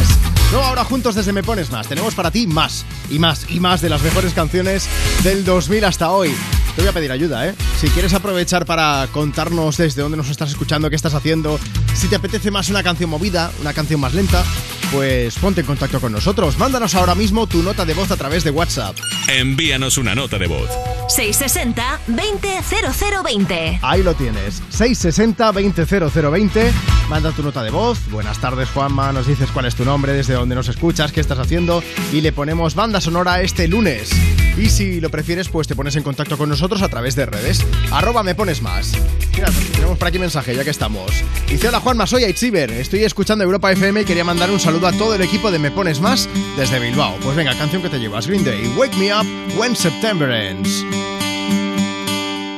[0.51, 1.87] No, ahora juntos desde Me Pones Más.
[1.87, 4.87] Tenemos para ti más y más y más de las mejores canciones
[5.23, 6.33] del 2000 hasta hoy.
[6.75, 7.55] Te voy a pedir ayuda, ¿eh?
[7.79, 11.59] Si quieres aprovechar para contarnos desde dónde nos estás escuchando, qué estás haciendo,
[11.95, 14.43] si te apetece más una canción movida, una canción más lenta,
[14.91, 16.57] pues ponte en contacto con nosotros.
[16.57, 18.95] Mándanos ahora mismo tu nota de voz a través de WhatsApp.
[19.27, 20.69] Envíanos una nota de voz.
[21.07, 23.79] 660 200020.
[23.81, 26.71] Ahí lo tienes, 660-200020.
[27.09, 27.99] Manda tu nota de voz.
[28.11, 29.11] Buenas tardes, Juanma.
[29.13, 31.81] Nos dices cuál es tu nombre, desde dónde nos escuchas, qué estás haciendo.
[32.11, 34.09] Y le ponemos banda sonora este lunes.
[34.57, 37.65] Y si lo prefieres, pues te pones en contacto con nosotros a través de redes.
[37.91, 38.93] Arroba me pones más.
[39.37, 41.11] Mira, tenemos por aquí mensaje, ya que estamos.
[41.47, 42.71] Dice, hola Juanma, soy Aitziber.
[42.71, 45.69] Estoy escuchando Europa FM y quería mandar un saludo a todo el equipo de Me
[45.69, 46.27] Pones Más
[46.57, 47.15] desde Bilbao.
[47.21, 48.25] Pues venga, canción que te llevas.
[48.25, 50.83] Green Day, Wake Me Up When September Ends.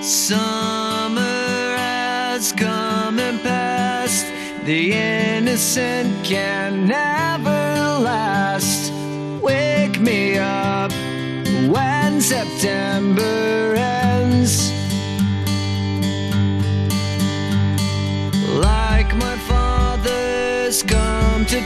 [0.02, 4.26] Summer has come and passed.
[4.66, 4.94] The
[5.38, 8.94] innocent can never last.
[9.42, 10.94] Wake me up
[11.68, 14.09] when September ends.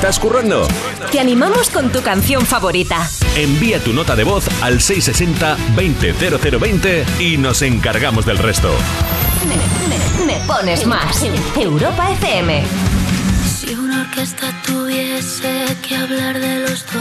[0.00, 0.66] Estás currando?
[1.12, 3.06] Te animamos con tu canción favorita.
[3.36, 8.72] Envía tu nota de voz al 660-200020 y nos encargamos del resto.
[9.46, 9.56] Me,
[9.88, 11.22] me- me pones más.
[11.54, 12.62] Europa FM.
[13.58, 16.94] Si una orquesta tuviese que hablar de los dos,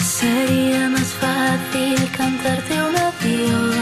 [0.00, 3.79] sería más fácil cantarte un adiós.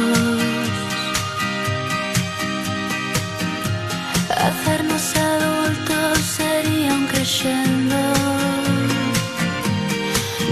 [5.68, 7.96] Adultos sería un crescendo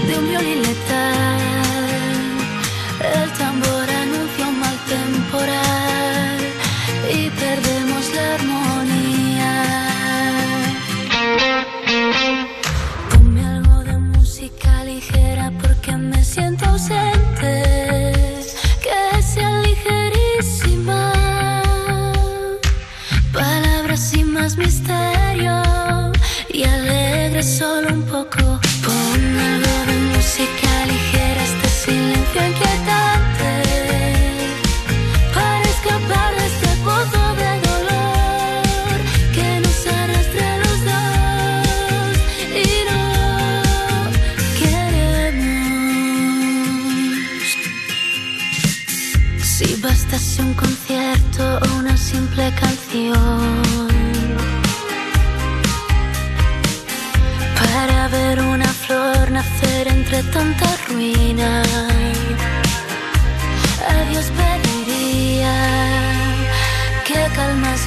[0.07, 1.36] de un violín letal.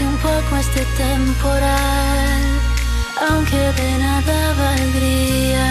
[0.04, 2.42] Un poco este temporal,
[3.28, 5.68] aunque de nada valdría.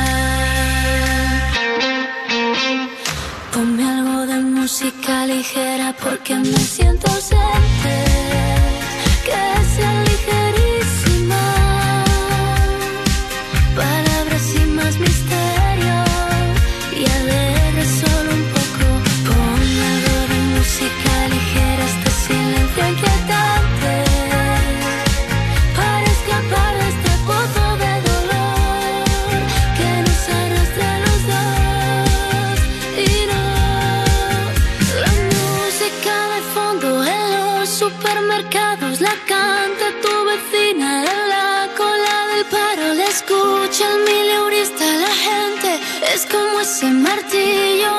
[3.54, 7.96] Ponme algo de música ligera porque me siento ausente.
[9.26, 9.42] Que
[9.76, 10.59] sea ligerísima.
[46.72, 47.99] Ese martillo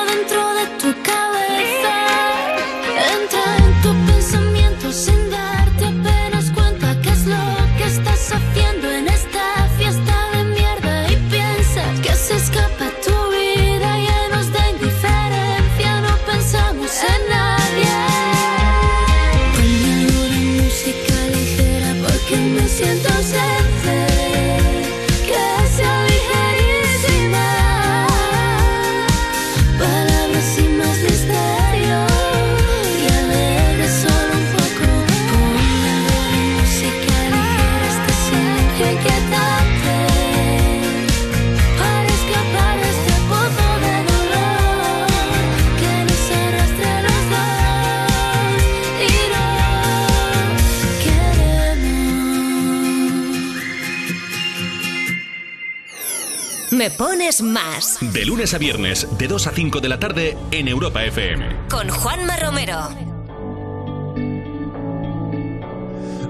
[56.81, 57.99] Me pones más.
[58.01, 61.67] De lunes a viernes, de 2 a 5 de la tarde en Europa FM.
[61.69, 62.89] Con Juanma Romero.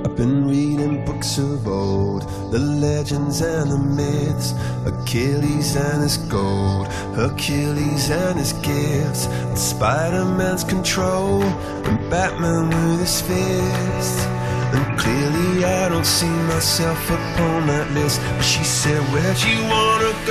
[0.03, 4.53] I've been reading books of old, the legends and the myths,
[4.85, 11.43] Achilles and his gold, Hercules and his gifts, and Spider-Man's control,
[11.85, 14.27] and Batman with his fists.
[14.73, 18.21] And clearly I don't see myself upon that list.
[18.37, 20.30] But she said, Where'd you wanna go?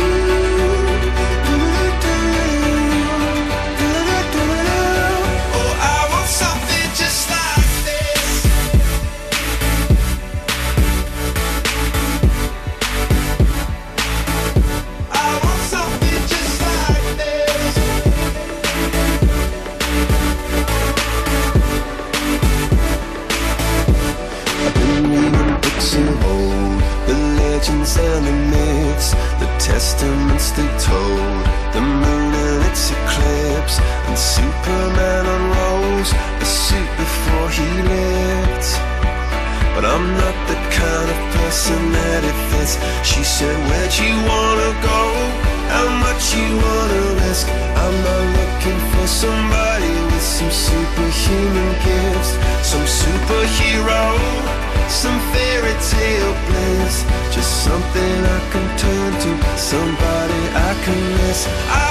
[42.71, 43.07] place.
[43.07, 45.01] She said, Where'd you wanna go?
[45.71, 47.47] How much you wanna risk?
[47.75, 52.31] I'm not looking for somebody with some superhuman gifts,
[52.63, 54.03] some superhero,
[54.89, 57.05] some fairy tale bliss.
[57.33, 61.47] Just something I can turn to, somebody I can miss.
[61.69, 61.90] I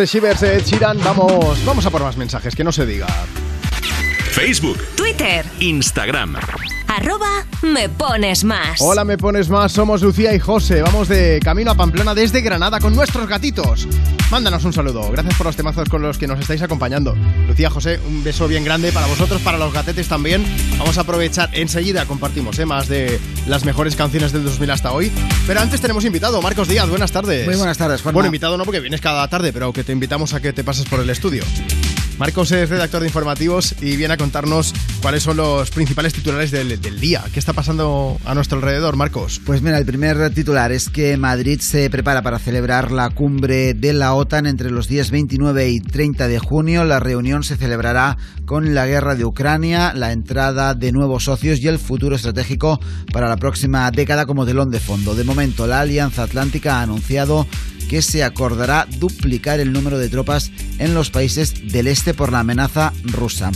[0.00, 3.06] De Shivers de Ed Sheeran, vamos, vamos a por más mensajes, que no se diga.
[4.30, 6.36] Facebook, Twitter, Instagram.
[6.88, 8.80] arroba me pones más.
[8.80, 9.72] Hola, me pones más.
[9.72, 10.80] Somos Lucía y José.
[10.80, 13.86] Vamos de camino a Pamplona desde Granada con nuestros gatitos.
[14.30, 15.10] Mándanos un saludo.
[15.10, 17.14] Gracias por los temazos con los que nos estáis acompañando.
[17.46, 20.42] Lucía, José, un beso bien grande para vosotros, para los gatetes también.
[20.78, 22.64] Vamos a aprovechar enseguida, compartimos ¿eh?
[22.64, 25.12] más de las mejores canciones del 2000 hasta hoy.
[25.50, 26.88] Pero antes tenemos invitado, Marcos Díaz.
[26.88, 27.44] Buenas tardes.
[27.44, 28.14] Muy buenas tardes, Juanma.
[28.14, 30.86] Bueno, invitado no porque vienes cada tarde, pero que te invitamos a que te pases
[30.86, 31.42] por el estudio.
[32.18, 37.00] Marcos es redactor de informativos y viene a contarnos cuáles son los principales titulares del,
[37.00, 37.24] día.
[37.32, 39.40] ¿Qué está pasando a nuestro alrededor, Marcos?
[39.44, 43.92] Pues mira, el primer titular es que Madrid se prepara para celebrar la cumbre de
[43.92, 46.84] la OTAN entre los días 29 y 30 de junio.
[46.84, 51.68] La reunión se celebrará con la guerra de Ucrania, la entrada de nuevos socios y
[51.68, 52.80] el futuro estratégico
[53.12, 55.14] para la próxima década como telón de fondo.
[55.14, 57.46] De momento, la Alianza Atlántica ha anunciado
[57.88, 62.40] que se acordará duplicar el número de tropas en los países del este por la
[62.40, 63.50] amenaza rusa.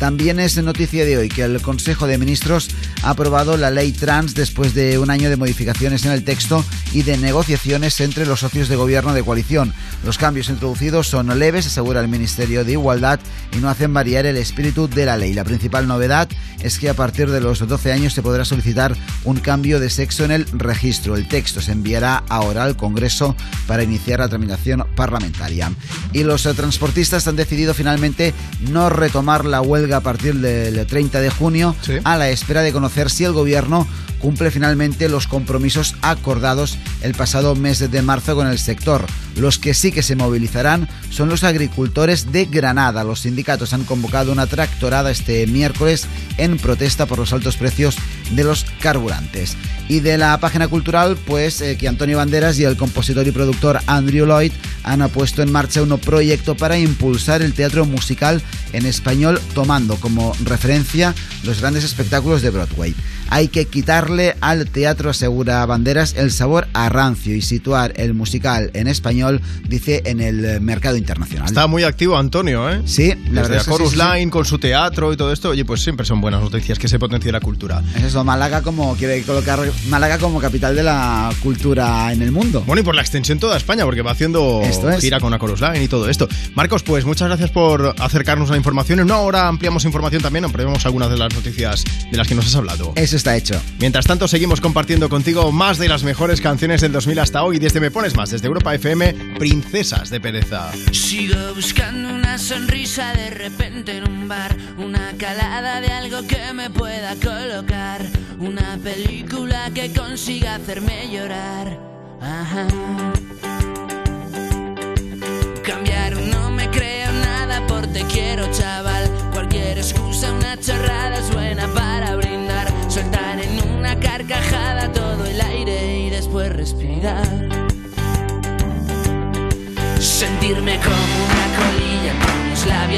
[0.00, 2.70] También es noticia de hoy que el Consejo de Ministros
[3.02, 6.64] ha aprobado la ley trans después de un año de modificaciones en el texto
[6.94, 9.74] y de negociaciones entre los socios de gobierno de coalición.
[10.02, 13.20] Los cambios introducidos son leves, asegura el Ministerio de Igualdad,
[13.54, 15.34] y no hacen variar el espíritu de la ley.
[15.34, 16.30] La principal novedad
[16.62, 20.24] es que a partir de los 12 años se podrá solicitar un cambio de sexo
[20.24, 21.16] en el registro.
[21.16, 25.72] El texto se enviará ahora al Congreso para iniciar la tramitación parlamentaria.
[26.12, 28.34] Y los transportistas han decidido finalmente
[28.70, 31.74] no retomar la huelga a partir del 30 de junio
[32.04, 33.86] a la espera de conocer si el gobierno
[34.20, 39.06] cumple finalmente los compromisos acordados el pasado mes de marzo con el sector.
[39.36, 43.04] Los que sí que se movilizarán son los agricultores de Granada.
[43.04, 47.96] Los sindicatos han convocado una tractorada este miércoles en protesta por los altos precios
[48.32, 49.56] de los carburantes.
[49.88, 53.80] Y de la página cultural, pues eh, que Antonio Banderas y el compositor y productor
[53.86, 54.52] Andrew Lloyd
[54.84, 58.42] han puesto en marcha un proyecto para impulsar el teatro musical
[58.72, 62.94] en español, tomando como referencia los grandes espectáculos de Broadway.
[63.28, 68.70] Hay que quitarle al teatro, asegura Banderas, el sabor a rancio y situar el musical
[68.74, 69.19] en español,
[69.68, 71.46] dice, en el mercado internacional.
[71.46, 72.80] Está muy activo Antonio, ¿eh?
[72.84, 74.18] Sí, la Desde verdad es que Chorus sí, sí, sí.
[74.18, 76.98] Line con su teatro y todo esto, oye, pues siempre son buenas noticias que se
[76.98, 77.82] potencie la cultura.
[77.96, 82.62] Es eso, Málaga como quiere colocar Málaga como capital de la cultura en el mundo.
[82.66, 85.00] Bueno, y por la extensión toda España, porque va haciendo Esto es.
[85.00, 86.28] gira con Chorus Line y todo esto.
[86.54, 88.98] Marcos, pues muchas gracias por acercarnos a la información.
[89.00, 92.46] En una hora ampliamos información también, ampliamos algunas de las noticias de las que nos
[92.46, 92.92] has hablado.
[92.96, 93.60] Eso está hecho.
[93.78, 97.58] Mientras tanto, seguimos compartiendo contigo más de las mejores canciones del 2000 hasta hoy.
[97.58, 100.70] Desde Me Pones Más, desde Europa FM, Princesas de Pereza.
[100.92, 106.70] Sigo buscando una sonrisa de repente en un bar, una calada de algo que me
[106.70, 108.06] pueda colocar,
[108.38, 111.78] una película que consiga hacerme llorar.
[112.20, 112.68] Ajá.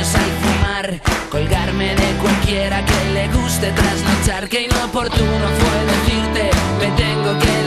[0.03, 1.01] Al fumar
[1.31, 6.51] Colgarme de cualquiera que le guste trasnochar Que inoportuno fue decirte
[6.81, 7.62] Me tengo que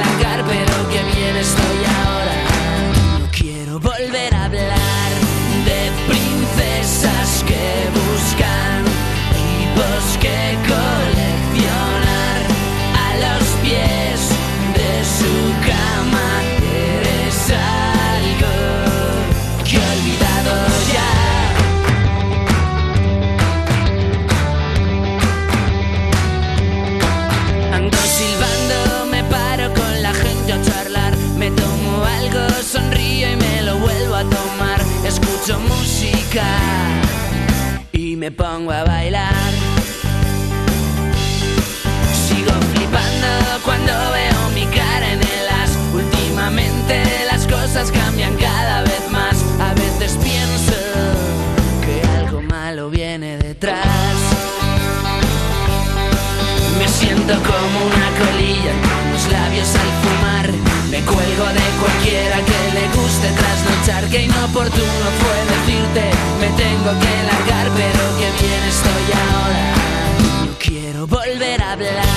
[63.25, 64.09] guste trasnochar.
[64.09, 70.45] Que inoportuno fue decirte, me tengo que largar, pero que bien estoy ahora.
[70.45, 72.14] No quiero volver a hablar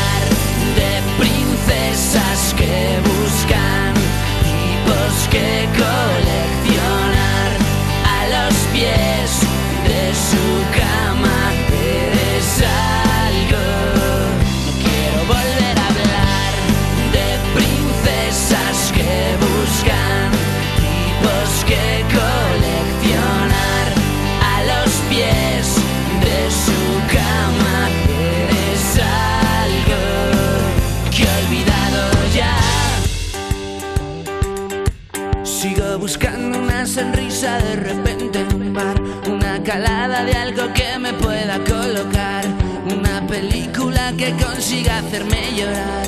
[39.69, 42.43] calada de algo que me pueda colocar,
[42.91, 46.07] una película que consiga hacerme llorar.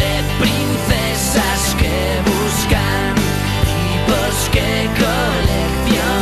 [0.00, 1.96] De princesas que
[2.32, 3.14] buscan
[3.70, 6.21] tipos que coleccionar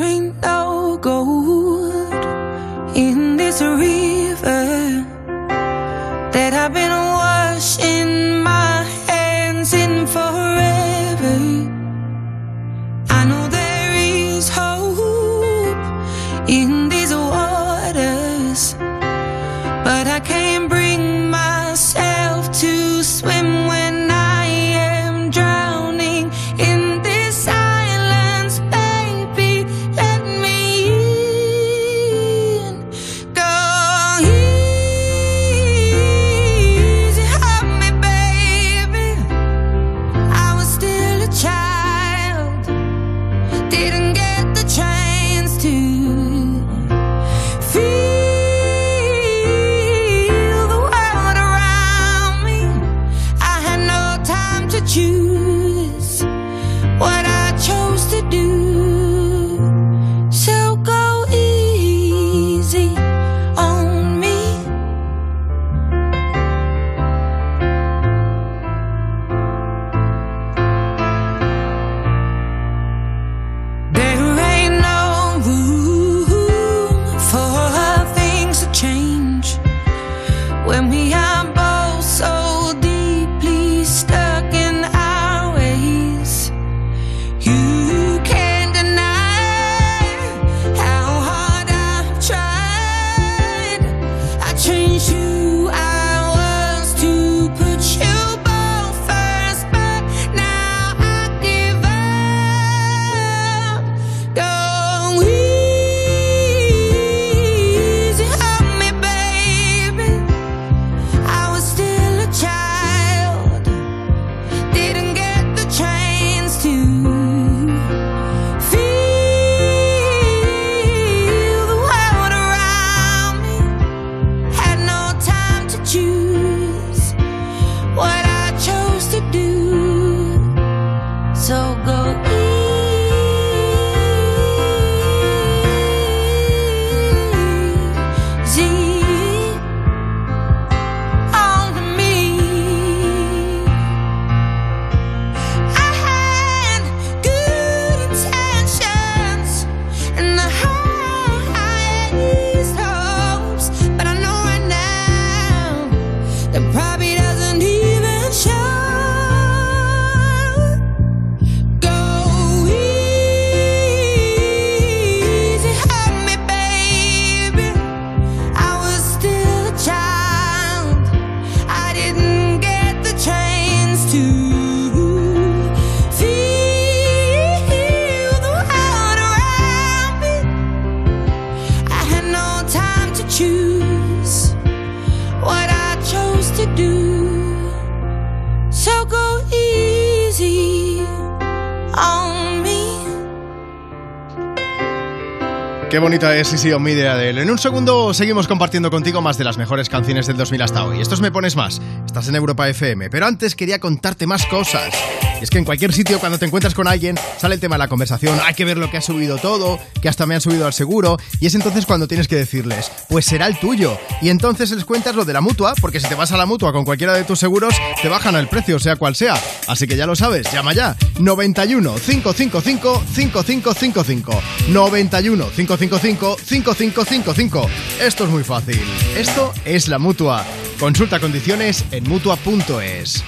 [196.21, 197.41] Qué bonita es Easy on Me de Adele.
[197.41, 201.01] En un segundo seguimos compartiendo contigo más de las mejores canciones del 2000 hasta hoy.
[201.01, 201.81] Estos me pones más.
[202.05, 203.09] Estás en Europa FM.
[203.09, 204.93] Pero antes quería contarte más cosas.
[205.41, 207.87] Es que en cualquier sitio cuando te encuentras con alguien sale el tema de la
[207.87, 208.39] conversación.
[208.45, 211.17] Hay que ver lo que ha subido todo, que hasta me han subido al seguro.
[211.39, 213.97] Y es entonces cuando tienes que decirles, pues será el tuyo.
[214.21, 216.71] Y entonces les cuentas lo de la mutua, porque si te vas a la mutua
[216.71, 219.35] con cualquiera de tus seguros, te bajan el precio, sea cual sea.
[219.67, 220.95] Así que ya lo sabes, llama ya.
[221.19, 224.41] 91 555 5555.
[224.69, 227.69] 91 555 5555.
[227.99, 228.81] Esto es muy fácil.
[229.17, 230.45] Esto es la mutua.
[230.79, 233.23] Consulta condiciones en mutua.es.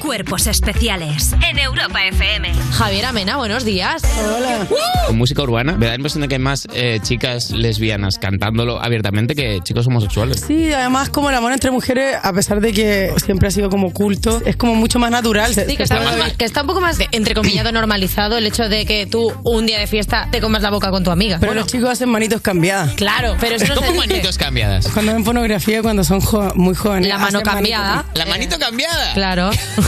[0.00, 2.52] Cuerpos especiales en Europa FM.
[2.72, 4.02] Javier Amena, buenos días.
[4.18, 4.66] Hola.
[5.06, 8.80] Con música urbana, me da la impresión de que hay más eh, chicas lesbianas cantándolo
[8.82, 10.44] abiertamente que chicos homosexuales.
[10.46, 13.92] Sí, además como el amor entre mujeres, a pesar de que siempre ha sido como
[13.92, 15.52] culto, es como mucho más natural.
[15.54, 18.68] Sí, que está, un poco más, que está un poco más, entrecomillado, normalizado el hecho
[18.68, 21.38] de que tú un día de fiesta te comas la boca con tu amiga.
[21.40, 22.92] Pero los chicos hacen manitos cambiadas.
[22.94, 24.06] Claro, pero eso no se ¿Cómo dice.
[24.14, 24.88] manitos cambiadas?
[24.88, 27.08] Cuando ven pornografía, cuando son jo- muy jóvenes.
[27.08, 27.94] La mano cambiada.
[27.96, 28.18] manitos.
[28.18, 29.14] ¿La manito cambiada?
[29.14, 29.50] Claro.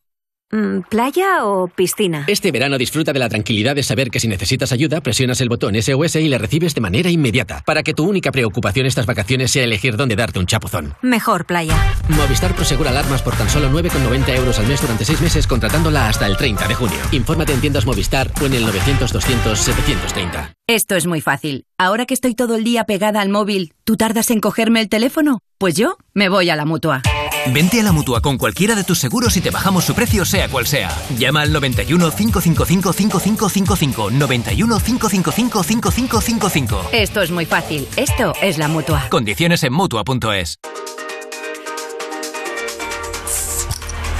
[0.51, 2.25] Mm, ¿Playa o piscina?
[2.27, 5.81] Este verano disfruta de la tranquilidad de saber que si necesitas ayuda, presionas el botón
[5.81, 9.63] SOS y le recibes de manera inmediata, para que tu única preocupación estas vacaciones sea
[9.63, 10.93] elegir dónde darte un chapuzón.
[11.01, 11.75] Mejor playa.
[12.09, 16.27] Movistar Prosegura Alarmas por tan solo 9,90 euros al mes durante 6 meses contratándola hasta
[16.27, 16.99] el 30 de junio.
[17.13, 20.53] Infórmate en tiendas Movistar o en el 900-200-730.
[20.67, 21.65] Esto es muy fácil.
[21.77, 25.39] Ahora que estoy todo el día pegada al móvil, ¿tú tardas en cogerme el teléfono?
[25.57, 27.01] Pues yo me voy a la mutua.
[27.47, 30.47] Vente a la mutua con cualquiera de tus seguros y te bajamos su precio, sea
[30.47, 30.95] cual sea.
[31.17, 34.11] Llama al 91 555 5555.
[34.11, 36.89] 91 555 5555.
[36.91, 37.87] Esto es muy fácil.
[37.95, 39.07] Esto es la mutua.
[39.09, 40.59] Condiciones en mutua.es.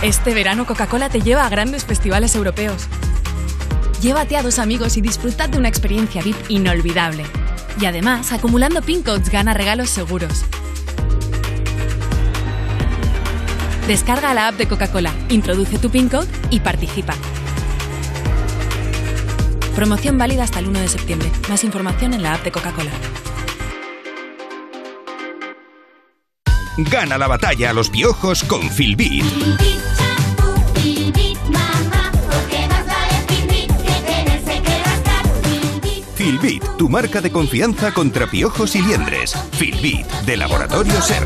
[0.01, 2.87] Este verano Coca-Cola te lleva a grandes festivales europeos.
[4.01, 7.23] Llévate a dos amigos y disfrutad de una experiencia VIP inolvidable.
[7.79, 10.43] Y además, acumulando pin codes gana regalos seguros.
[13.91, 17.13] Descarga la app de Coca-Cola, introduce tu pin code y participa.
[19.75, 21.29] Promoción válida hasta el 1 de septiembre.
[21.49, 22.89] Más información en la app de Coca-Cola.
[26.77, 29.25] Gana la batalla a los piojos con Filbit.
[36.15, 39.35] Filbit, tu marca de confianza contra piojos y liendres.
[39.51, 41.25] Filbit, de Laboratorio Ser.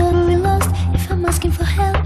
[0.00, 1.99] couldn't be lost if I'm asking for help.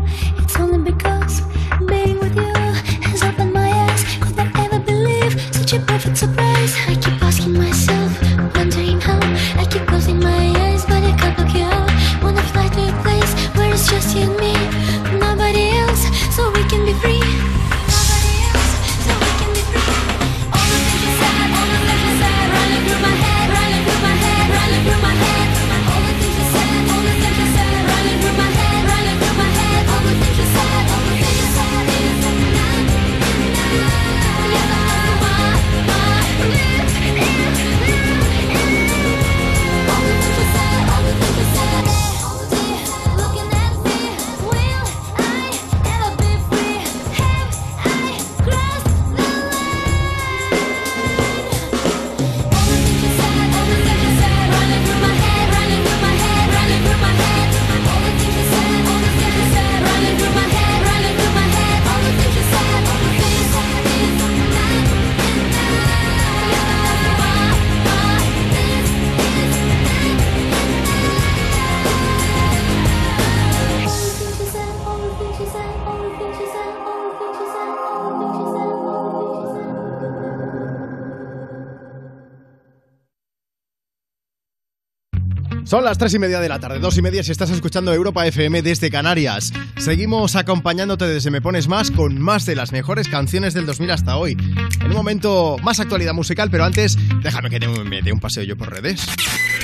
[85.74, 88.24] Son las tres y media de la tarde, dos y media si estás escuchando Europa
[88.24, 89.52] FM desde Canarias.
[89.76, 94.16] Seguimos acompañándote desde Me Pones Más con más de las mejores canciones del 2000 hasta
[94.16, 94.36] hoy.
[94.80, 98.56] En un momento más actualidad musical, pero antes déjame que me dé un paseo yo
[98.56, 99.04] por redes.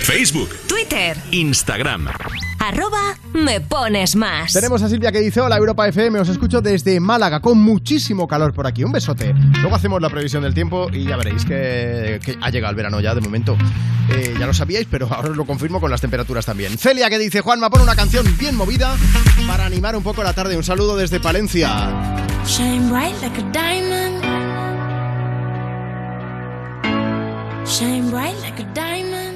[0.03, 2.09] Facebook, Twitter, Instagram.
[2.61, 4.53] Arroba me pones más.
[4.53, 8.53] Tenemos a Silvia que dice, hola Europa FM, os escucho desde Málaga con muchísimo calor
[8.53, 8.85] por aquí.
[8.85, 9.35] Un besote.
[9.61, 13.01] Luego hacemos la previsión del tiempo y ya veréis que, que ha llegado el verano
[13.01, 13.57] ya de momento.
[14.13, 16.77] Eh, ya lo sabíais, pero ahora os lo confirmo con las temperaturas también.
[16.77, 18.97] Celia que dice, Juanma, pon una canción bien movida
[19.47, 20.57] para animar un poco la tarde.
[20.57, 21.69] Un saludo desde Palencia.
[22.47, 24.21] Shine bright like a diamond.
[27.67, 29.30] Shine bright like a diamond.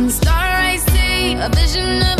[0.00, 1.34] Shooting star, I see.
[1.34, 2.19] A vision of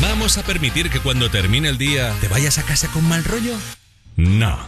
[0.00, 3.54] ¿Vamos a permitir que cuando termine el día te vayas a casa con mal rollo?
[4.16, 4.58] No.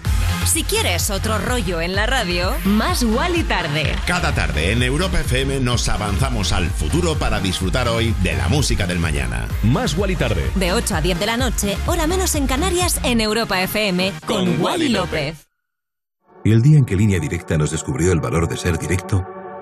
[0.47, 3.93] Si quieres otro rollo en la radio, más y tarde.
[4.07, 8.87] Cada tarde en Europa FM nos avanzamos al futuro para disfrutar hoy de la música
[8.87, 9.49] del mañana.
[9.65, 10.49] Más y tarde.
[10.55, 14.37] De 8 a 10 de la noche, hora menos en Canarias, en Europa FM, con,
[14.37, 15.49] Con Wally Wally López.
[16.45, 19.27] Y el día en que Línea Directa nos descubrió el valor de ser directo,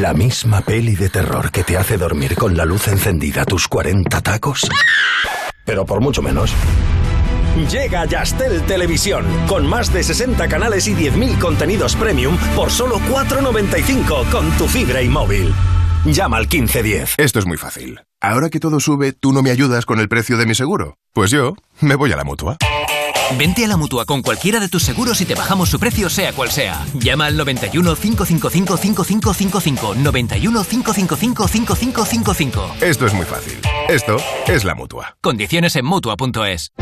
[0.00, 4.20] La misma peli de terror que te hace dormir con la luz encendida tus 40
[4.20, 4.68] tacos.
[5.64, 6.52] Pero por mucho menos.
[7.70, 14.30] Llega Yastel Televisión, con más de 60 canales y 10.000 contenidos premium por solo 4,95
[14.30, 15.54] con tu fibra y móvil.
[16.04, 17.14] Llama al 1510.
[17.16, 18.00] Esto es muy fácil.
[18.20, 20.98] Ahora que todo sube, ¿tú no me ayudas con el precio de mi seguro?
[21.14, 22.58] Pues yo me voy a la mutua.
[23.34, 26.32] Vente a la mutua con cualquiera de tus seguros y te bajamos su precio, sea
[26.32, 26.86] cual sea.
[26.94, 29.94] Llama al 91 555 5555.
[29.96, 32.74] 91 555 5555.
[32.80, 33.58] Esto es muy fácil.
[33.88, 34.16] Esto
[34.46, 35.16] es la mutua.
[35.20, 36.72] Condiciones en mutua.es.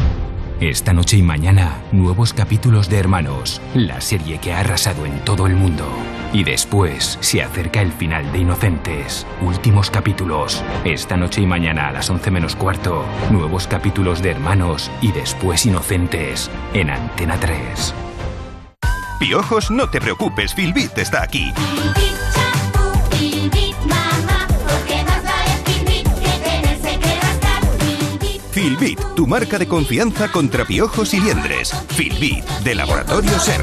[0.60, 5.46] Esta noche y mañana, nuevos capítulos de Hermanos, la serie que ha arrasado en todo
[5.46, 5.84] el mundo.
[6.34, 9.24] Y después se acerca el final de Inocentes.
[9.40, 10.64] Últimos capítulos.
[10.84, 15.64] Esta noche y mañana a las 11 menos cuarto, nuevos capítulos de Hermanos y después
[15.64, 17.94] Inocentes en Antena 3.
[19.20, 21.52] Piojos, no te preocupes, Filbit está aquí.
[28.50, 31.72] Filbit, tu marca de confianza contra piojos y liendres.
[31.90, 33.62] Filbit, de Laboratorio Ser.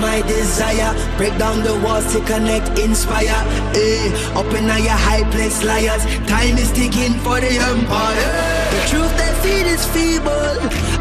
[0.00, 0.94] My desire.
[1.16, 3.40] Break down the walls to connect, inspire.
[3.74, 6.04] Eh, up in your high place, liars.
[6.26, 8.30] Time is ticking for the empire.
[8.70, 10.54] The truth they feed is feeble,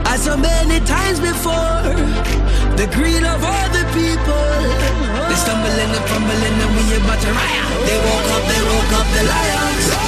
[0.10, 1.84] as so many times before.
[2.78, 4.49] The greed of the people.
[5.30, 7.68] They stumble and fumble and we about to riot.
[7.86, 10.07] They woke up, they woke up the lions.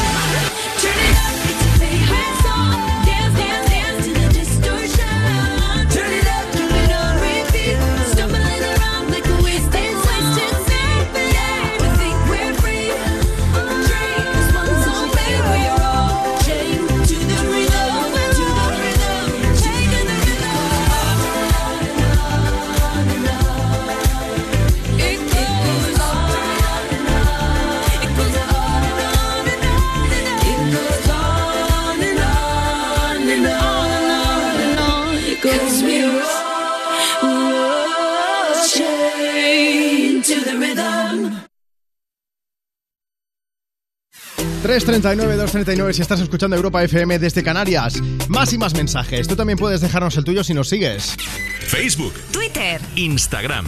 [44.69, 47.99] 339 239 si estás escuchando Europa FM desde Canarias.
[48.27, 49.27] Más y más mensajes.
[49.27, 51.17] Tú también puedes dejarnos el tuyo si nos sigues.
[51.65, 52.79] Facebook, Twitter.
[52.95, 53.65] Instagram.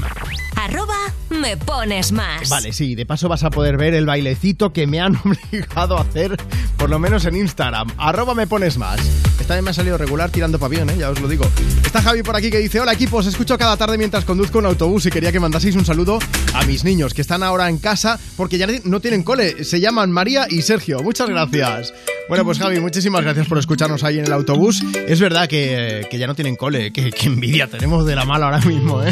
[0.64, 2.48] Arroba me pones más.
[2.48, 6.02] Vale, sí, de paso vas a poder ver el bailecito que me han obligado a
[6.02, 6.38] hacer,
[6.78, 7.88] por lo menos en Instagram.
[7.98, 9.00] Arroba me pones más.
[9.40, 10.98] Esta vez me ha salido regular tirando pavión, ¿eh?
[11.00, 11.50] ya os lo digo.
[11.84, 14.68] Está Javi por aquí que dice, hola equipo, os escucho cada tarde mientras conduzco un
[14.68, 16.20] autobús y quería que mandaseis un saludo
[16.54, 19.64] a mis niños que están ahora en casa porque ya no tienen cole.
[19.64, 21.00] Se llaman María y Sergio.
[21.02, 21.92] Muchas gracias.
[22.30, 24.84] Bueno, pues Javi, muchísimas gracias por escucharnos ahí en el autobús.
[25.08, 28.46] Es verdad que, que ya no tienen cole, que, que envidia tenemos de la mala
[28.46, 29.12] ahora mismo, ¿eh?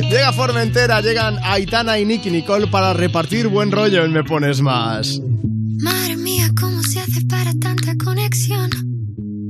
[0.00, 5.20] Llega Formentera, llegan Aitana y Nicky Nicole para repartir buen rollo en Me Pones Más.
[5.80, 8.70] Madre mía, ¿cómo se hace para tanta conexión?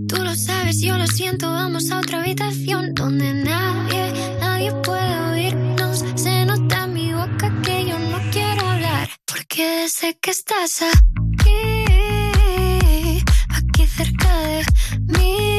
[0.08, 6.04] Tú lo sabes, yo lo siento, vamos a otra habitación donde nadie, nadie puede oírnos.
[6.16, 11.84] Se nota en mi boca que yo no quiero hablar, porque sé que estás aquí,
[13.48, 14.64] aquí cerca de
[15.18, 15.52] mí.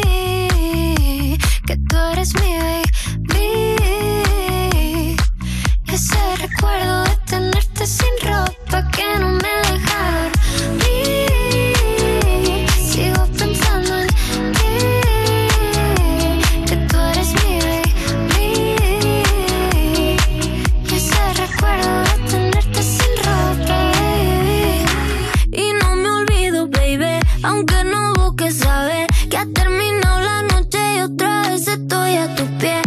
[6.63, 10.31] acuerdo de tenerte sin ropa que no me dejaron.
[12.89, 14.71] Sigo pensando en ti,
[16.67, 18.39] que tú eres mi baby.
[20.89, 24.85] Y ese recuerdo de tenerte sin ropa, baby.
[25.51, 31.01] Y no me olvido, baby, aunque no busques saber que ha terminado la noche y
[31.01, 32.81] otra vez estoy a tus pies.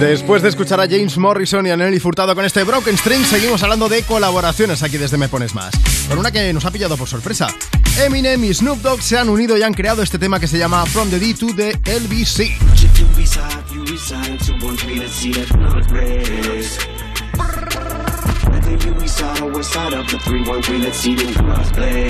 [0.00, 3.62] Después de escuchar a James Morrison y a Nelly Furtado con este Broken String, seguimos
[3.62, 5.72] hablando de colaboraciones aquí desde Me Pones Más.
[6.08, 7.48] Con una que nos ha pillado por sorpresa.
[7.98, 10.86] Eminem y Snoop Dogg se han unido y han creado este tema que se llama
[10.86, 12.58] From the D to the LBC.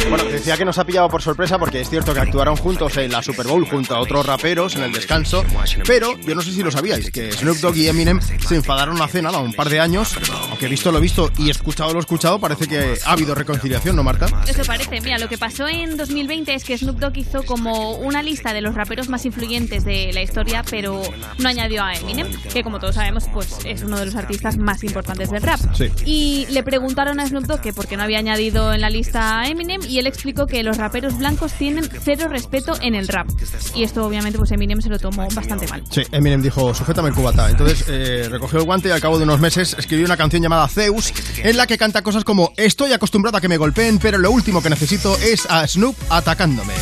[0.09, 3.13] Bueno, decía que nos ha pillado por sorpresa porque es cierto que actuaron juntos en
[3.13, 5.45] la Super Bowl junto a otros raperos en el descanso,
[5.87, 9.23] pero yo no sé si lo sabíais, que Snoop Dogg y Eminem se enfadaron hace
[9.23, 10.17] nada, un par de años,
[10.51, 14.27] aunque visto lo visto y escuchado lo escuchado, parece que ha habido reconciliación, ¿no, Marta?
[14.47, 15.01] Eso parece.
[15.01, 18.61] Mira, lo que pasó en 2020 es que Snoop Dogg hizo como una lista de
[18.61, 21.03] los raperos más influyentes de la historia, pero
[21.39, 24.83] no añadió a Eminem, que como todos sabemos, pues es uno de los artistas más
[24.85, 25.61] importantes del rap.
[25.75, 25.91] Sí.
[26.05, 29.41] Y le preguntaron a Snoop Dogg que por qué no había añadido en la lista
[29.41, 33.29] a Eminem y él explicó que los raperos blancos tienen cero respeto en el rap.
[33.75, 35.83] Y esto obviamente pues Eminem se lo tomó bastante mal.
[35.91, 37.51] Sí, Eminem dijo, sujétame el cubata.
[37.51, 40.69] Entonces eh, recogió el guante y al cabo de unos meses escribió una canción llamada
[40.69, 41.13] Zeus,
[41.43, 44.63] en la que canta cosas como Estoy acostumbrado a que me golpeen, pero lo último
[44.63, 46.75] que necesito es a Snoop atacándome.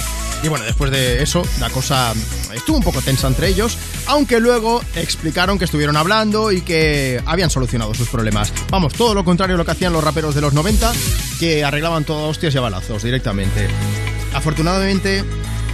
[0.47, 2.15] Y bueno, después de eso, la cosa
[2.55, 7.51] estuvo un poco tensa entre ellos, aunque luego explicaron que estuvieron hablando y que habían
[7.51, 8.53] solucionado sus problemas.
[8.71, 10.93] Vamos, todo lo contrario a lo que hacían los raperos de los 90,
[11.41, 13.67] que arreglaban todo a hostias y a balazos directamente.
[14.35, 15.25] Afortunadamente,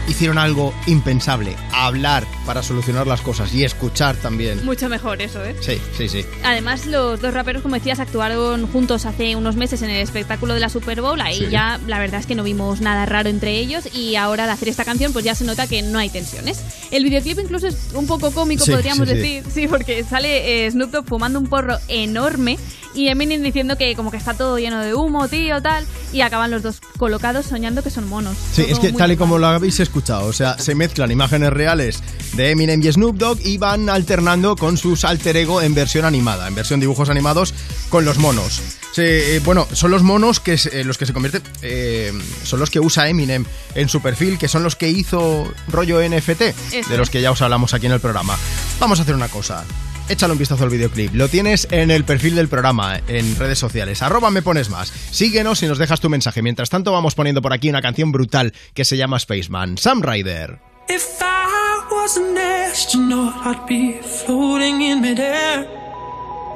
[0.09, 4.65] hicieron algo impensable, hablar para solucionar las cosas y escuchar también.
[4.65, 5.57] Mucho mejor eso, ¿eh?
[5.61, 6.25] Sí, sí, sí.
[6.45, 10.61] Además, los dos raperos, como decías, actuaron juntos hace unos meses en el espectáculo de
[10.61, 11.21] la Super Bowl.
[11.21, 11.47] Ahí Sí.
[11.51, 13.85] ya, la verdad es que no vimos nada raro entre ellos.
[13.95, 16.61] Y ahora, al hacer esta canción, pues ya se nota que no hay tensiones.
[16.91, 19.45] El videoclip incluso es un poco cómico, Sí, podríamos sí, decir.
[19.53, 22.59] Sí, porque sale eh, Snoop Dogg fumando un porro enorme
[22.95, 25.87] y Eminem diciendo que como que está todo lleno de humo, tío, tal.
[26.13, 28.37] Y acaban los dos colocados soñando que son monos.
[28.53, 32.03] Sí, es que tal y como lo habéis escuchado, o sea, se mezclan imágenes reales
[32.35, 36.49] de Eminem y Snoop Dogg y van alternando con sus alter ego en versión animada,
[36.49, 37.55] en versión dibujos animados
[37.89, 38.61] con los monos.
[38.93, 42.13] Se- eh, bueno, son los monos que se- eh, los que se convierten, eh,
[42.45, 43.45] son los que usa Eminem
[43.75, 46.89] en su perfil, que son los que hizo rollo NFT, Eso.
[46.91, 48.37] de los que ya os hablamos aquí en el programa.
[48.81, 49.65] Vamos a hacer una cosa.
[50.13, 51.15] Échale un vistazo al videoclip.
[51.15, 54.03] Lo tienes en el perfil del programa, en redes sociales.
[54.03, 54.93] Arroba me pones más.
[55.11, 56.43] Síguenos y nos dejas tu mensaje.
[56.43, 59.79] Mientras tanto, vamos poniendo por aquí una canción brutal que se llama Spaceman.
[59.79, 60.59] Sam Ryder.
[60.91, 65.67] If I was an astronaut, I'd be floating in midair.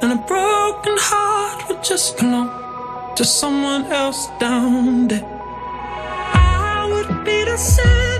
[0.03, 2.51] And a broken heart would just belong
[3.15, 5.25] to someone else down there.
[6.35, 8.16] I would be the center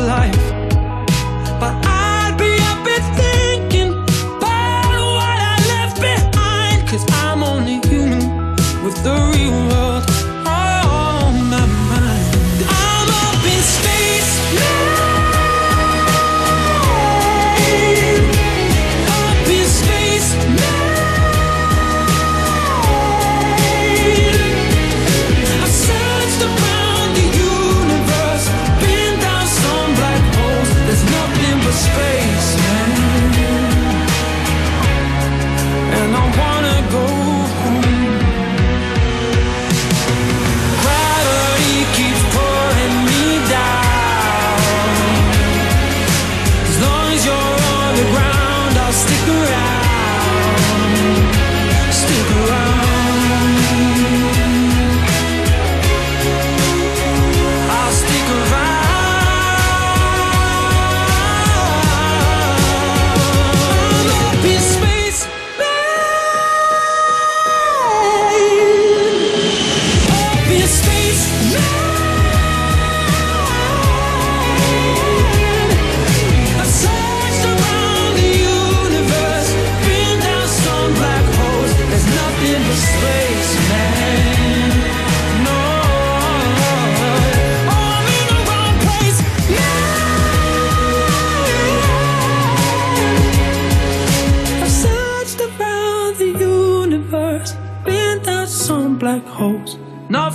[0.00, 0.52] life,
[1.58, 1.95] but I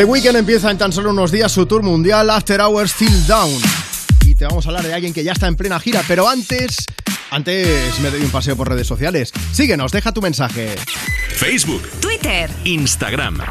[0.00, 3.52] The Weeknd empieza en tan solo unos días su tour mundial After Hours Till Down.
[4.24, 6.86] Y te vamos a hablar de alguien que ya está en plena gira, pero antes.
[7.30, 9.30] Antes me doy un paseo por redes sociales.
[9.52, 10.74] Síguenos, deja tu mensaje.
[11.34, 12.50] Facebook, Twitter.
[12.64, 13.42] Instagram.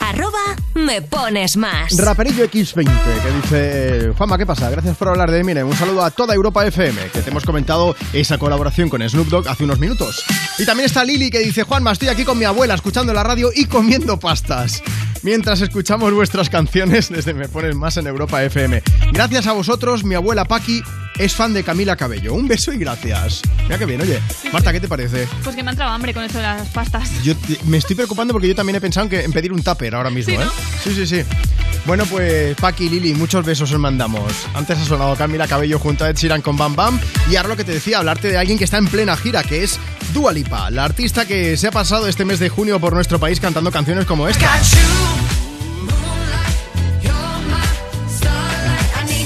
[0.00, 1.94] Arroba me pones más.
[1.98, 4.70] Raperillo X20, que dice: Juanma, ¿qué pasa?
[4.70, 5.68] Gracias por hablar de Eminem.
[5.68, 9.46] Un saludo a toda Europa FM, que te hemos comentado esa colaboración con Snoop Dogg
[9.46, 10.24] hace unos minutos.
[10.58, 13.50] Y también está Lili, que dice: Juanma, estoy aquí con mi abuela escuchando la radio
[13.54, 14.82] y comiendo pastas.
[15.28, 18.82] Mientras escuchamos vuestras canciones desde Me Pones Más en Europa FM.
[19.12, 20.82] Gracias a vosotros, mi abuela Paqui
[21.18, 22.32] es fan de Camila Cabello.
[22.32, 23.42] Un beso y gracias.
[23.64, 24.20] Mira qué bien, oye.
[24.54, 25.28] Marta, ¿qué te parece?
[25.44, 27.10] Pues que me ha entrado hambre con esto de las pastas.
[27.22, 29.62] Yo te- me estoy preocupando porque yo también he pensado en, que- en pedir un
[29.62, 30.44] tupper ahora mismo, Sí, ¿no?
[30.46, 30.50] ¿eh?
[30.82, 31.22] Sí, sí, sí.
[31.84, 34.32] Bueno, pues Paqui y Lili, muchos besos os mandamos.
[34.54, 36.98] Antes ha sonado Camila Cabello junto a Ed Sheeran con Bam Bam.
[37.30, 39.62] Y ahora lo que te decía, hablarte de alguien que está en plena gira, que
[39.62, 39.78] es
[40.14, 43.40] Dua Lipa, la artista que se ha pasado este mes de junio por nuestro país
[43.40, 44.50] cantando canciones como esta.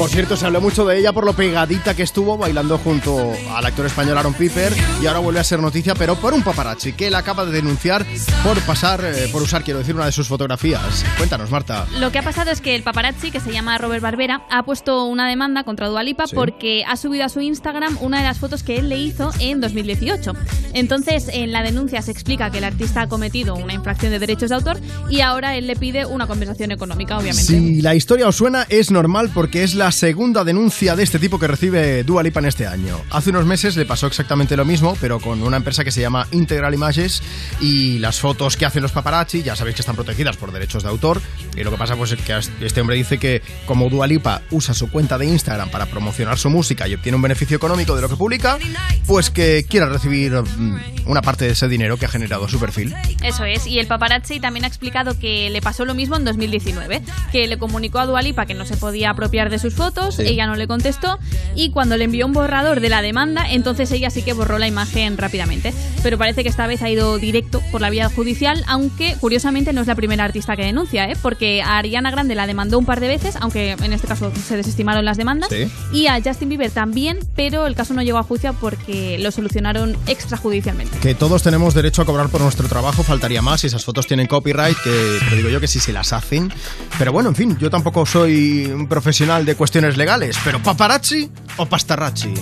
[0.02, 3.64] Por cierto, se habló mucho de ella por lo pegadita que estuvo bailando junto al
[3.64, 7.06] actor español Aaron Piper y ahora vuelve a ser noticia, pero por un paparazzi que
[7.06, 8.04] él acaba de denunciar
[8.42, 11.04] por pasar, eh, por usar, quiero decir, una de sus fotografías.
[11.18, 11.86] Cuéntanos, Marta.
[12.00, 15.04] Lo que ha pasado es que el paparazzi, que se llama Robert Barbera, ha puesto
[15.04, 16.34] una demanda contra Dualipa Sí.
[16.34, 19.60] porque ha subido a su Instagram una de las fotos que él le hizo en
[19.60, 20.32] 2018.
[20.74, 24.48] Entonces, en la denuncia se explica que el artista ha cometido una infracción de derechos
[24.48, 27.44] de autor y ahora él le pide una compensación económica, obviamente.
[27.44, 31.38] Si la historia os suena, es normal porque es la segunda denuncia de este tipo
[31.38, 33.00] que recibe Dua Lipa en este año.
[33.10, 36.26] Hace unos meses le pasó exactamente lo mismo, pero con una empresa que se llama
[36.32, 37.22] Integral Images
[37.60, 40.88] y las fotos que hacen los paparazzi, ya sabéis que están protegidas por derechos de
[40.88, 41.20] autor.
[41.56, 44.74] Y lo que pasa pues es que este hombre dice que como Dua Lipa usa
[44.74, 48.08] su cuenta de Instagram para promocionar su música y obtiene un beneficio económico de lo
[48.08, 48.58] que publica,
[49.06, 52.94] pues que quiera recibir mm, una parte de ese dinero que ha generado su perfil.
[53.22, 57.02] Eso es, y el paparazzi también ha explicado que le pasó lo mismo en 2019,
[57.30, 60.22] que le comunicó a Dualipa que no se podía apropiar de sus fotos, Sí.
[60.22, 61.18] ella no le contestó,
[61.54, 64.68] y cuando le envió un borrador de la demanda, entonces ella sí que borró la
[64.68, 65.74] imagen rápidamente.
[66.02, 69.80] Pero parece que esta vez ha ido directo por la vía judicial, aunque curiosamente no
[69.80, 71.16] es la primera artista que denuncia, ¿eh?
[71.20, 74.56] porque a Ariana Grande la demandó un par de veces, aunque en este caso se
[74.56, 75.70] desestimaron las demandas, Sí.
[75.92, 79.96] y a Justin Bieber también, pero el caso no llegó a juicio porque lo solucionaron
[80.06, 80.98] extrajudicialmente.
[80.98, 84.26] Que todos tenemos derecho a cobrar por nuestro trabajo, faltaría más si esas fotos tienen
[84.26, 86.52] copyright, que pero digo yo que sí se las hacen.
[86.98, 91.66] Pero bueno, en fin, yo tampoco soy un profesional de cuestiones legales, pero paparazzi o
[91.66, 92.34] pastarrachi.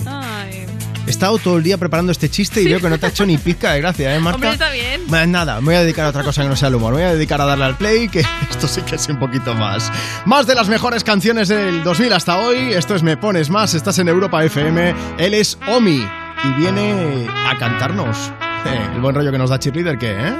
[1.07, 3.25] He estado todo el día preparando este chiste y veo que no te ha hecho
[3.25, 4.35] ni pizca de gracia, ¿eh, Marta?
[4.35, 5.31] Hombre, está bien.
[5.31, 6.93] Nada, me voy a dedicar a otra cosa que no sea el humor.
[6.93, 9.55] Me voy a dedicar a darle al play, que esto sí que es un poquito
[9.55, 9.91] más.
[10.25, 12.73] Más de las mejores canciones del 2000 hasta hoy.
[12.73, 13.73] Esto es Me Pones Más.
[13.73, 14.93] Estás en Europa FM.
[15.17, 16.05] Él es Omi
[16.43, 18.31] y viene a cantarnos.
[18.65, 20.35] Eh, el buen rollo que nos da Cheerleader, ¿qué, eh?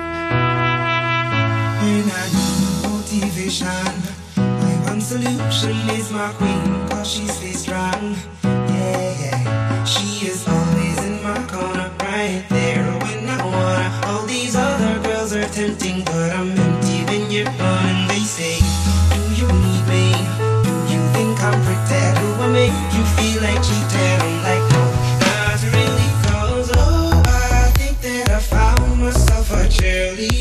[5.11, 8.15] Solution is my queen, she stays strong.
[8.43, 9.83] Yeah, yeah.
[9.85, 14.07] She is always in my corner, right there when I wanna.
[14.07, 17.85] All these other girls are tempting, but I'm empty when you're gone.
[17.85, 18.59] And they say,
[19.13, 20.13] Do you need me?
[20.65, 22.17] Do you think I'm pretend?
[22.21, 24.19] Do I make you feel like cheating?
[24.21, 24.83] I'm like, no,
[25.25, 30.40] not really, cause oh, I think that I found myself a cheerleader.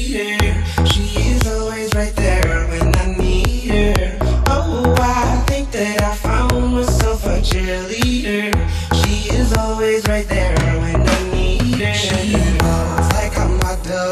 [7.70, 11.94] She is always right there when I need her.
[11.94, 14.10] She walks like a model.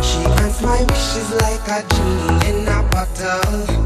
[0.00, 3.83] She grants my wishes like a genie in a bottle.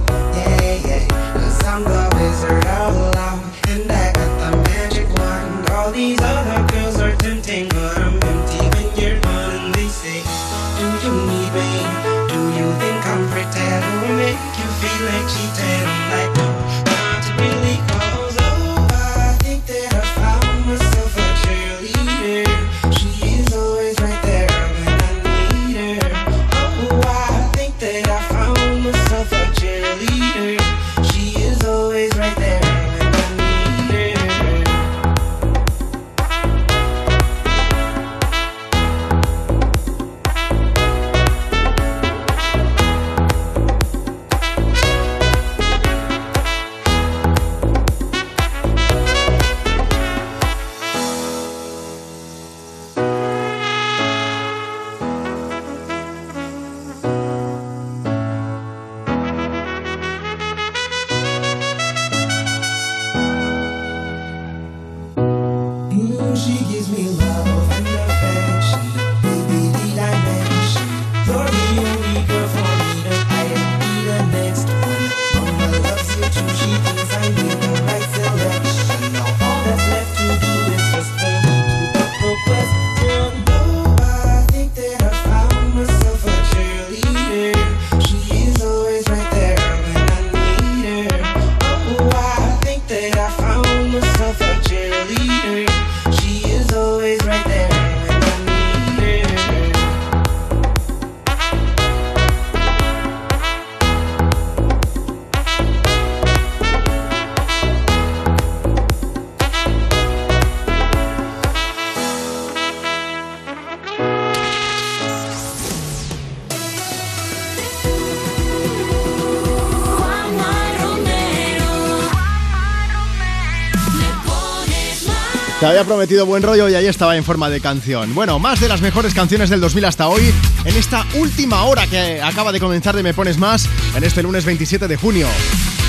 [125.69, 128.15] Había prometido buen rollo y ahí estaba en forma de canción.
[128.15, 130.32] Bueno, más de las mejores canciones del 2000 hasta hoy,
[130.65, 134.45] en esta última hora que acaba de comenzar de Me Pones Más, en este lunes
[134.45, 135.28] 27 de junio.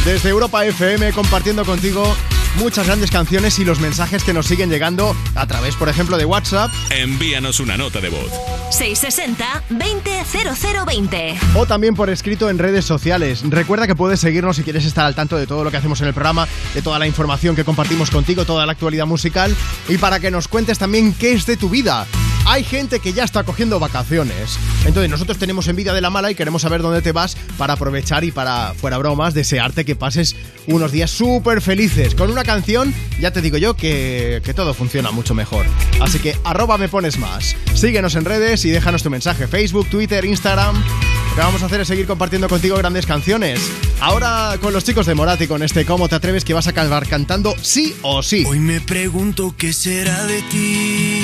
[0.06, 2.15] desde Europa FM compartiendo contigo
[2.56, 6.26] muchas grandes canciones y los mensajes que nos siguen llegando a través, por ejemplo, de
[6.26, 6.72] WhatsApp.
[6.89, 8.31] Envíanos una nota de voz.
[8.71, 11.37] 660-200020.
[11.55, 13.43] O también por escrito en redes sociales.
[13.47, 16.07] Recuerda que puedes seguirnos si quieres estar al tanto de todo lo que hacemos en
[16.07, 19.55] el programa, de toda la información que compartimos contigo, toda la actualidad musical
[19.87, 22.05] y para que nos cuentes también qué es de tu vida.
[22.49, 24.57] Hay gente que ya está cogiendo vacaciones.
[24.84, 28.23] Entonces nosotros tenemos envidia de la mala y queremos saber dónde te vas para aprovechar
[28.23, 30.35] y para, fuera bromas, desearte que pases
[30.65, 32.15] unos días súper felices.
[32.15, 35.63] Con una canción, ya te digo yo que, que todo funciona mucho mejor.
[36.01, 37.55] Así que arroba me pones más.
[37.76, 39.45] Síguenos en redes y déjanos tu mensaje.
[39.45, 40.76] Facebook, Twitter, Instagram.
[40.76, 43.59] Lo que vamos a hacer es seguir compartiendo contigo grandes canciones.
[43.99, 46.45] Ahora con los chicos de Morat y con este ¿Cómo te atreves?
[46.45, 48.43] que vas a acabar cantando sí o sí.
[48.47, 51.18] Hoy me pregunto qué será de ti.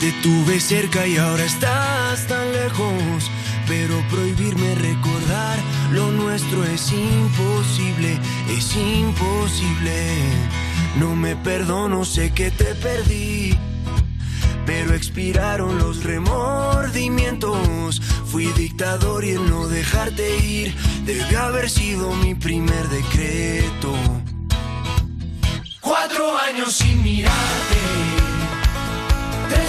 [0.00, 3.30] Te tuve cerca y ahora estás tan lejos.
[3.66, 5.58] Pero prohibirme recordar
[5.92, 8.18] lo nuestro es imposible,
[8.48, 10.14] es imposible.
[10.98, 13.58] No me perdono, sé que te perdí.
[14.64, 18.00] Pero expiraron los remordimientos.
[18.26, 23.94] Fui dictador y el no dejarte ir debió haber sido mi primer decreto.
[25.80, 27.78] Cuatro años sin mirarte,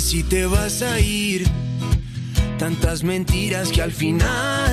[0.00, 1.44] Si te vas a ir?
[2.58, 4.67] Tantas mentiras que al final no.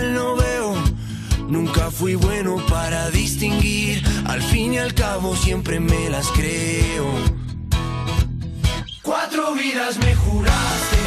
[1.47, 4.03] Nunca fui bueno para distinguir.
[4.25, 7.05] Al fin y al cabo siempre me las creo.
[9.03, 10.97] Cuatro vidas me juraste.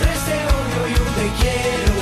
[0.00, 1.96] Tres te odio y un te quiero.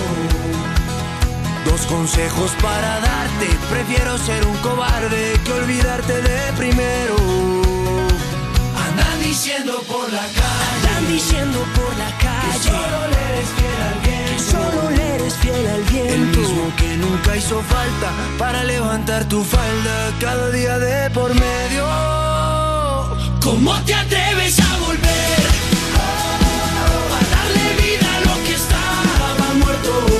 [1.64, 3.48] Dos consejos para darte.
[3.68, 7.16] Prefiero ser un cobarde que olvidarte de primero.
[8.86, 10.88] Andan diciendo por la calle.
[10.88, 12.52] Andan diciendo por la calle.
[12.52, 14.19] Que solo le eres fiel al.
[14.40, 16.14] Solo le eres fiel al viento.
[16.14, 21.84] El mismo que nunca hizo falta para levantar tu falda cada día de por medio.
[23.42, 25.42] ¿Cómo te atreves a volver?
[27.16, 30.19] A darle vida a lo que estaba muerto.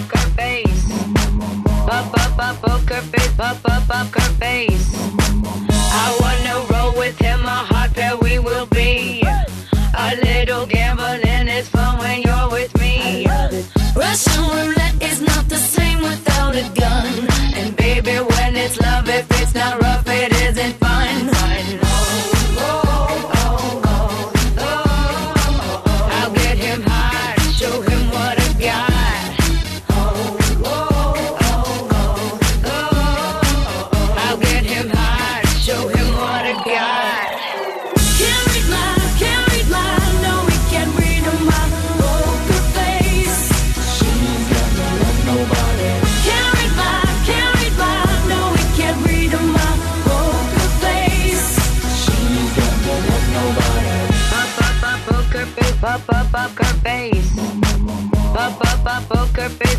[0.00, 0.88] Poker face.
[1.86, 4.94] Pop, pop, pop, poker face, pop, pop, poker face.
[5.92, 7.40] I wanna roll with him,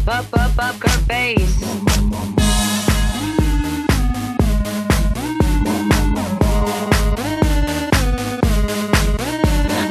[0.07, 1.61] up, up pop, poker face.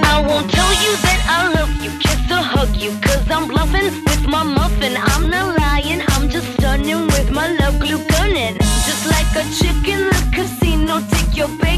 [0.02, 3.84] I won't tell you that I love you, kiss or hug you, cause I'm bluffing
[3.84, 4.96] with my muffin.
[4.96, 8.56] I'm not lying, I'm just stunning with my love glue gunning.
[8.86, 11.69] Just like a chick in the casino, take your bank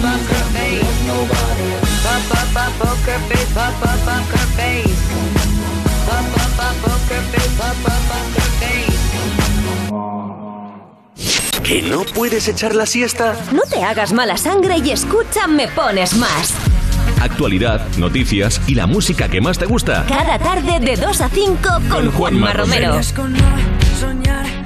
[0.00, 0.82] poker face.
[2.02, 3.52] Pop up up poker face.
[3.54, 5.00] Pop up poker face.
[6.06, 7.54] Pop up up poker face.
[7.58, 9.00] Pop up poker face.
[11.62, 13.36] ¿Que no puedes echar la siesta?
[13.52, 16.54] No te hagas mala sangre y escucha Me Pones Más.
[17.20, 20.04] Actualidad, noticias y la música que más te gusta.
[20.08, 22.98] Cada tarde de 2 a 5 con Juanma Romero.
[23.14, 24.59] Con que todo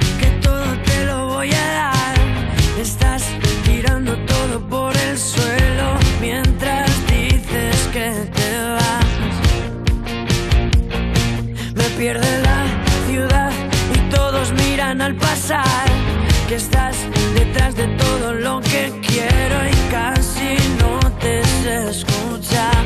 [16.49, 16.97] Que estás
[17.35, 22.85] detrás de todo lo que quiero y casi no te sé escuchar.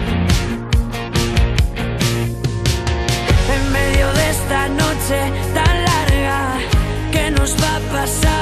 [3.55, 5.19] en medio de esta noche
[5.55, 6.59] tan larga
[7.13, 8.38] que nos va a pasar.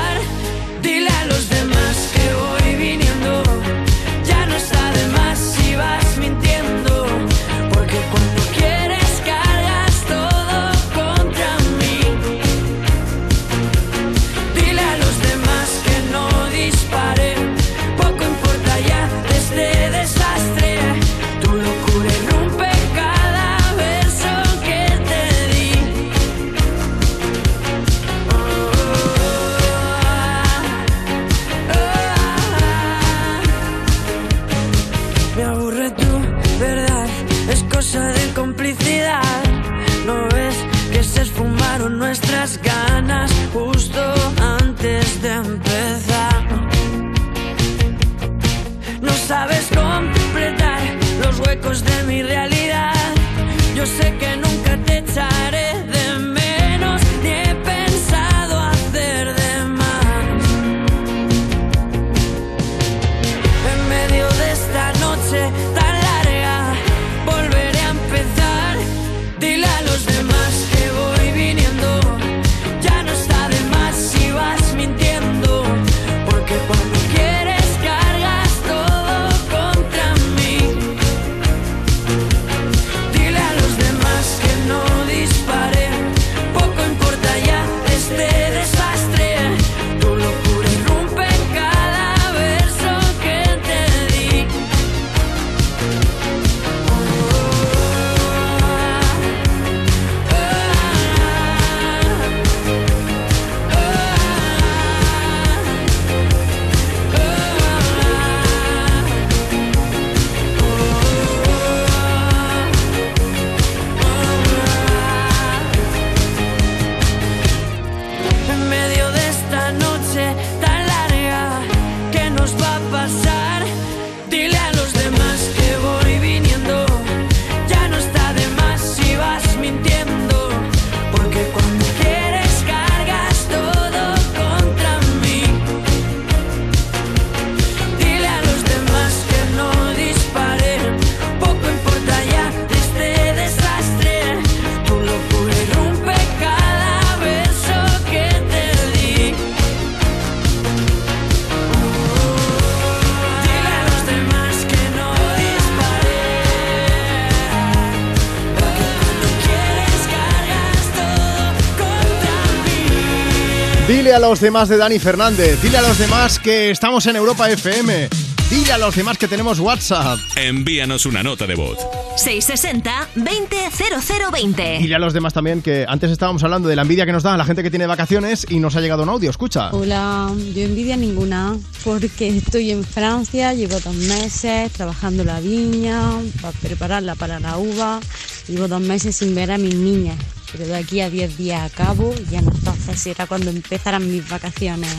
[163.96, 167.50] Dile a los demás de Dani Fernández, dile a los demás que estamos en Europa
[167.50, 168.10] FM,
[168.50, 170.18] dile a los demás que tenemos WhatsApp.
[170.36, 171.78] Envíanos una nota de voz.
[172.18, 174.80] 660-200020.
[174.80, 177.38] Dile a los demás también que antes estábamos hablando de la envidia que nos da
[177.38, 179.70] la gente que tiene vacaciones y nos ha llegado un audio, escucha.
[179.70, 186.02] Hola, yo envidia ninguna porque estoy en Francia, llevo dos meses trabajando la viña
[186.42, 188.00] para prepararla para la uva,
[188.46, 190.18] llevo dos meses sin ver a mis niñas,
[190.56, 194.90] pero aquí a 10 días acabo y entonces será cuando empezarán mis vacaciones.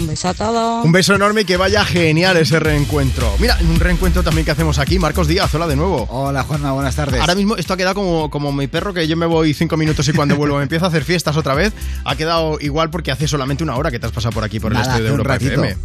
[0.00, 0.82] Un beso a todos.
[0.82, 3.30] Un beso enorme y que vaya genial ese reencuentro.
[3.38, 4.98] Mira, un reencuentro también que hacemos aquí.
[4.98, 6.06] Marcos Díaz, hola de nuevo.
[6.08, 7.20] Hola Juanma, buenas tardes.
[7.20, 10.08] Ahora mismo esto ha quedado como, como mi perro que yo me voy cinco minutos
[10.08, 11.74] y cuando vuelvo me empiezo a hacer fiestas otra vez.
[12.06, 14.72] Ha quedado igual porque hace solamente una hora que te has pasado por aquí por
[14.72, 15.36] el estudio de Europa.
[15.36, 15.76] FM.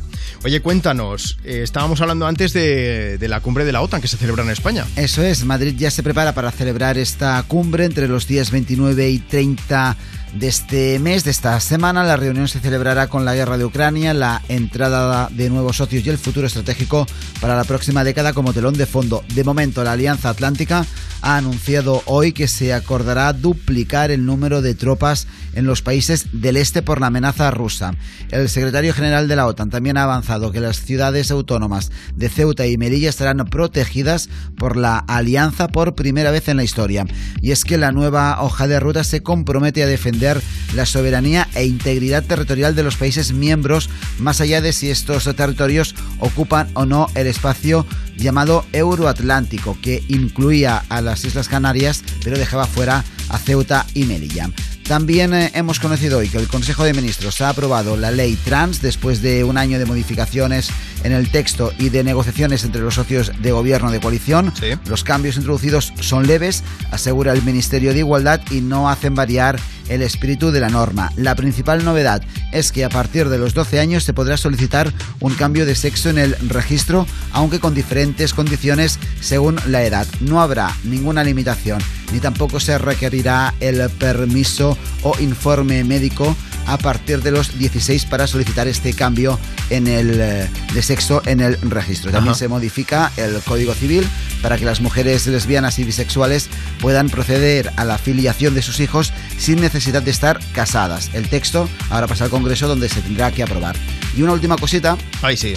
[0.45, 4.15] Oye, cuéntanos, eh, estábamos hablando antes de, de la cumbre de la OTAN que se
[4.15, 4.85] celebra en España.
[4.95, 9.19] Eso es, Madrid ya se prepara para celebrar esta cumbre entre los días 29 y
[9.19, 9.97] 30
[10.35, 12.03] de este mes, de esta semana.
[12.03, 16.09] La reunión se celebrará con la guerra de Ucrania, la entrada de nuevos socios y
[16.09, 17.07] el futuro estratégico
[17.39, 19.23] para la próxima década como telón de fondo.
[19.33, 20.85] De momento, la Alianza Atlántica
[21.21, 26.57] ha anunciado hoy que se acordará duplicar el número de tropas en los países del
[26.57, 27.95] este por la amenaza rusa.
[28.29, 32.67] El secretario general de la OTAN también ha avanzado que las ciudades autónomas de Ceuta
[32.67, 37.05] y Melilla estarán protegidas por la alianza por primera vez en la historia.
[37.41, 40.24] Y es que la nueva hoja de ruta se compromete a defender
[40.73, 43.89] la soberanía e integridad territorial de los países miembros,
[44.19, 47.85] más allá de si estos territorios ocupan o no el espacio
[48.17, 54.49] llamado Euroatlántico, que incluía a las Islas Canarias, pero dejaba fuera a Ceuta y Melilla.
[54.87, 58.83] También eh, hemos conocido hoy que el Consejo de Ministros ha aprobado la ley trans
[58.83, 60.69] después de un año de modificaciones
[61.03, 64.53] en el texto y de negociaciones entre los socios de gobierno de coalición.
[64.87, 70.01] Los cambios introducidos son leves, asegura el Ministerio de Igualdad, y no hacen variar el
[70.01, 71.11] espíritu de la norma.
[71.15, 75.33] La principal novedad es que a partir de los 12 años se podrá solicitar un
[75.35, 80.07] cambio de sexo en el registro, aunque con diferentes condiciones según la edad.
[80.21, 81.81] No habrá ninguna limitación,
[82.11, 86.35] ni tampoco se requerirá el permiso o informe médico
[86.67, 89.39] a partir de los 16 para solicitar este cambio
[89.69, 92.11] en el eh, de sexo en el registro.
[92.11, 92.39] También Ajá.
[92.39, 94.07] se modifica el Código Civil
[94.41, 99.13] para que las mujeres lesbianas y bisexuales puedan proceder a la filiación de sus hijos
[99.37, 101.11] sin necesidad de estar casadas.
[101.13, 103.75] El texto ahora pasa al Congreso donde se tendrá que aprobar.
[104.15, 104.97] Y una última cosita.
[105.21, 105.53] Ahí sí.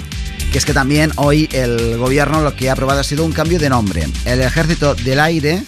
[0.52, 3.58] Que es que también hoy el gobierno lo que ha aprobado ha sido un cambio
[3.58, 4.06] de nombre.
[4.24, 5.62] El Ejército del Aire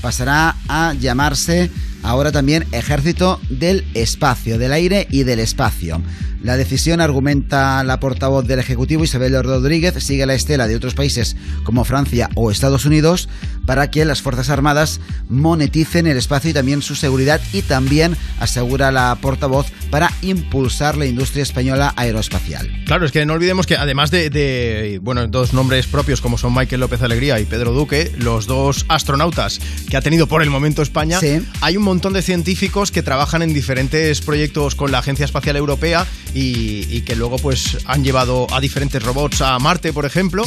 [0.00, 1.70] pasará a llamarse
[2.04, 6.00] ahora también Ejército del Espacio, del Aire y del Espacio.
[6.44, 11.36] La decisión, argumenta la portavoz del Ejecutivo Isabel Rodríguez, sigue la estela de otros países
[11.62, 13.30] como Francia o Estados Unidos
[13.64, 15.00] para que las Fuerzas Armadas
[15.30, 21.06] moneticen el espacio y también su seguridad y también, asegura la portavoz, para impulsar la
[21.06, 22.70] industria española aeroespacial.
[22.84, 26.54] Claro, es que no olvidemos que además de, de, bueno, dos nombres propios como son
[26.54, 30.82] Michael López Alegría y Pedro Duque, los dos astronautas que ha tenido por el momento
[30.82, 31.18] España,
[31.62, 36.06] hay un montón de científicos que trabajan en diferentes proyectos con la Agencia Espacial Europea
[36.34, 40.44] y, y que luego pues han llevado a diferentes robots a Marte, por ejemplo.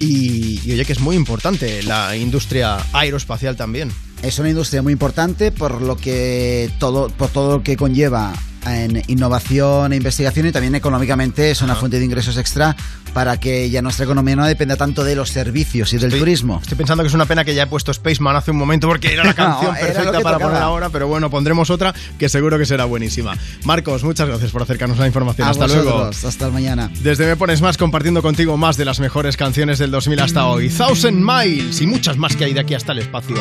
[0.00, 3.92] Y, y oye que es muy importante la industria aeroespacial también.
[4.22, 8.32] Es una industria muy importante por lo que todo, por todo lo que conlleva
[8.66, 12.74] en innovación e investigación y también económicamente es una fuente de ingresos extra
[13.12, 16.58] para que ya nuestra economía no dependa tanto de los servicios y del turismo.
[16.60, 19.12] Estoy pensando que es una pena que ya he puesto Spaceman hace un momento porque
[19.14, 20.38] era la canción No, era perfecta para tocaba.
[20.50, 23.34] poner ahora, pero bueno, pondremos otra que seguro que será buenísima.
[23.64, 25.48] Marcos, muchas gracias por acercarnos la información.
[25.48, 25.90] A Hasta luego.
[25.92, 26.90] vosotros, Hasta mañana.
[27.02, 30.68] Desde Me Pones Más compartiendo contigo más de las mejores canciones del 2000 hasta hoy.
[30.68, 33.36] Thousand Miles y muchas más que hay de aquí hasta el espacio.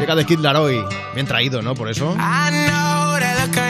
[0.00, 0.82] Llega de Kid Laroi.
[1.14, 1.74] Bien traído, ¿no?
[1.74, 2.16] Por eso.
[2.18, 3.69] I know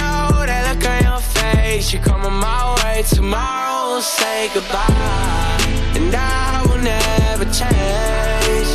[1.81, 1.93] face.
[1.93, 3.03] You're coming my way.
[3.03, 5.57] Tomorrow we'll say goodbye.
[5.95, 8.71] And I will never change.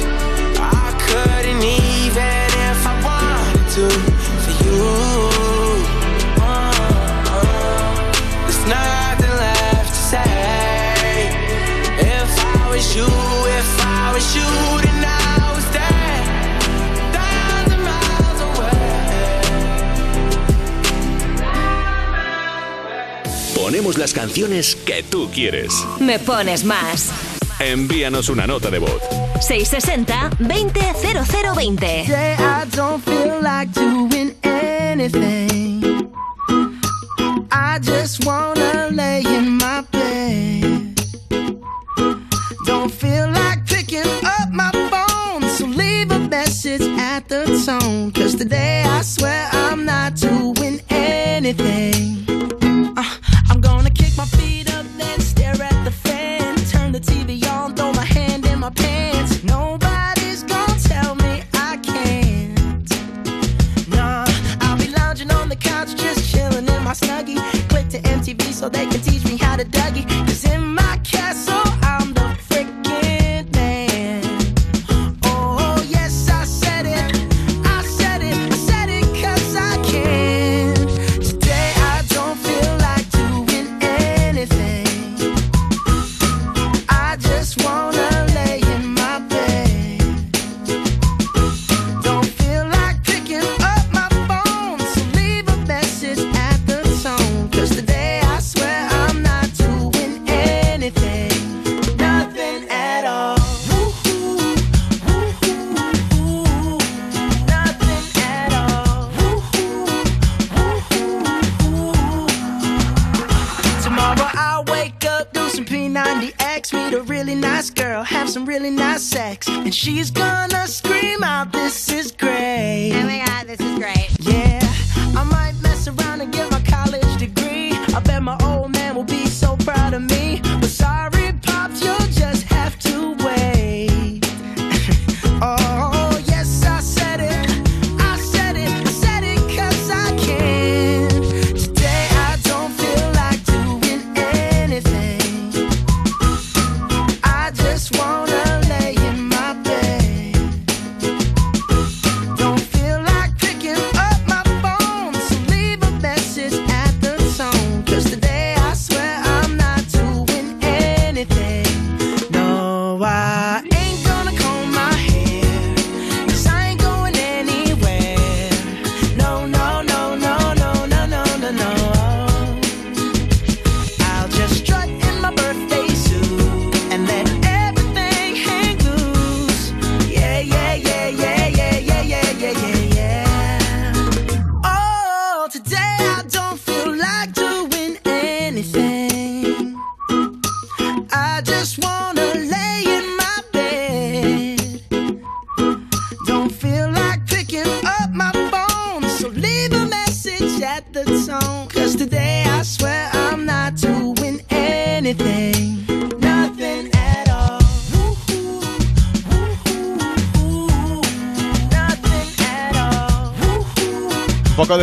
[0.59, 3.87] I couldn't even if I wanted to
[4.43, 4.83] for you.
[6.41, 6.73] Uh,
[7.37, 7.95] uh,
[8.43, 11.31] there's nothing left to say.
[11.99, 13.09] If I was you,
[13.61, 14.51] if I was you,
[14.85, 15.26] then
[23.99, 25.71] las canciones que tú quieres.
[26.01, 27.11] Me pones más.
[27.59, 29.03] Envíanos una nota de voz.
[29.41, 32.07] 660-200020.
[32.07, 32.65] Yeah, I
[38.93, 40.95] lay in my bed.
[42.65, 45.43] Don't feel like picking up my phone.
[45.51, 48.11] So leave a message at the tone.
[48.13, 49.66] Cause today I swear I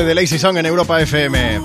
[0.06, 1.62] De Lazy Song en Europa FM.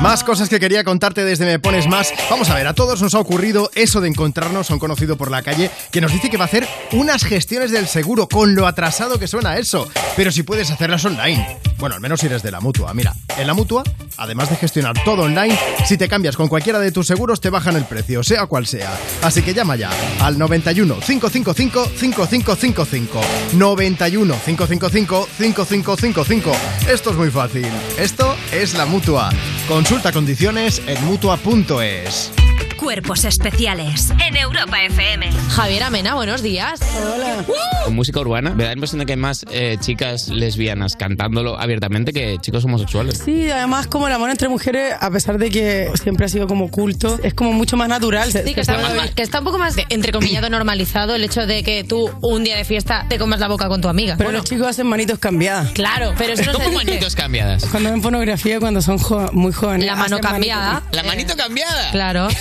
[0.00, 2.12] Más cosas que quería contarte desde Me Pones Más.
[2.30, 5.30] Vamos a ver, a todos nos ha ocurrido eso de encontrarnos a un conocido por
[5.30, 8.66] la calle que nos dice que va a hacer unas gestiones del seguro con lo
[8.66, 9.88] atrasado que suena eso.
[10.14, 11.58] Pero si puedes hacerlas online.
[11.78, 12.92] Bueno, al menos si eres de la mutua.
[12.94, 13.82] Mira, en la mutua,
[14.16, 17.76] además de gestionar todo online, si te cambias con cualquiera de tus seguros, te bajan
[17.76, 18.92] el precio, sea cual sea.
[19.22, 19.90] Así que llama ya
[20.20, 23.20] al 91 555 5555.
[23.54, 26.52] 91 555 5555.
[26.88, 27.66] Esto es muy fácil.
[27.98, 29.30] Esto es la mutua.
[29.68, 32.43] Consulta condiciones en mutua.es.
[32.84, 35.30] Cuerpos especiales en Europa FM.
[35.48, 36.80] Javier Amena, buenos días.
[37.14, 37.42] Hola.
[37.86, 41.58] En música urbana, me da la impresión de que hay más eh, chicas lesbianas cantándolo
[41.58, 43.22] abiertamente que chicos homosexuales.
[43.24, 46.70] Sí, además como el amor entre mujeres, a pesar de que siempre ha sido como
[46.70, 48.30] culto, es como mucho más natural.
[48.30, 51.62] Sí, que está, puede- que está un poco más, de- entrecomillado, normalizado el hecho de
[51.62, 54.16] que tú un día de fiesta te comas la boca con tu amiga.
[54.18, 55.72] Pero los chicos hacen manitos cambiadas.
[55.72, 56.84] Claro, pero eso no se dice.
[56.84, 57.64] manitos cambiadas?
[57.64, 59.86] Cuando ven pornografía, cuando son jo- muy jóvenes.
[59.86, 60.82] La mano cambiada.
[60.92, 61.90] La manito cambiada.
[61.92, 62.28] Claro.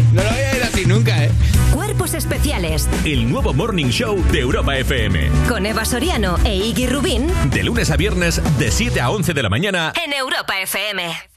[0.12, 1.30] No lo voy a ver así nunca, ¿eh?
[1.74, 5.30] Cuerpos especiales El nuevo Morning Show de Europa FM.
[5.48, 9.42] con Eva Soriano e Iggy Rubín De lunes a viernes, de 7 a 11 de
[9.42, 9.92] la mañana.
[10.04, 11.31] en Europa FM.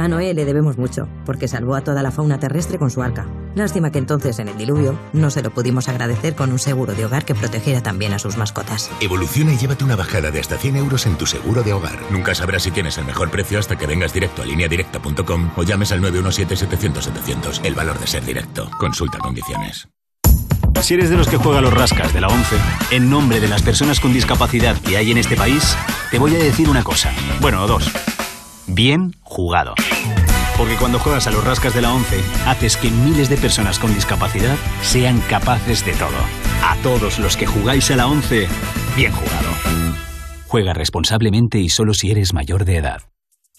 [0.00, 3.26] A Noé le debemos mucho, porque salvó a toda la fauna terrestre con su arca.
[3.54, 7.04] Lástima que entonces, en el diluvio, no se lo pudimos agradecer con un seguro de
[7.04, 8.90] hogar que protegiera también a sus mascotas.
[9.00, 11.98] Evoluciona y llévate una bajada de hasta 100 euros en tu seguro de hogar.
[12.10, 15.92] Nunca sabrás si tienes el mejor precio hasta que vengas directo a lineadirecta.com o llames
[15.92, 17.64] al 917-700-700.
[17.64, 18.70] El valor de ser directo.
[18.78, 19.88] Consulta condiciones.
[20.82, 22.56] Si eres de los que juega los rascas de la 11,
[22.92, 25.76] en nombre de las personas con discapacidad que hay en este país,
[26.10, 27.12] te voy a decir una cosa.
[27.40, 27.92] Bueno, dos.
[28.72, 29.74] Bien jugado.
[30.56, 33.92] Porque cuando juegas a los rascas de la 11, haces que miles de personas con
[33.94, 36.18] discapacidad sean capaces de todo.
[36.62, 38.46] A todos los que jugáis a la 11,
[38.96, 39.48] bien jugado.
[40.46, 43.09] Juega responsablemente y solo si eres mayor de edad.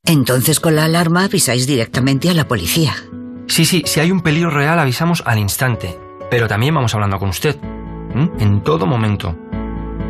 [0.05, 2.97] Entonces con la alarma avisáis directamente a la policía.
[3.47, 5.97] Sí, sí, si hay un peligro real avisamos al instante.
[6.31, 7.57] Pero también vamos hablando con usted.
[8.15, 8.31] ¿m?
[8.41, 9.48] En todo momento.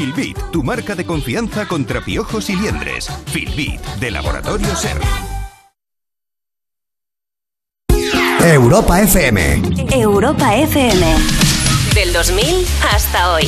[0.00, 3.06] Filbit, tu marca de confianza contra piojos y liendres.
[3.26, 4.98] Filbit, de Laboratorio Ser.
[8.42, 9.60] Europa FM.
[9.92, 11.06] Europa FM.
[11.94, 13.44] Del 2000 hasta hoy.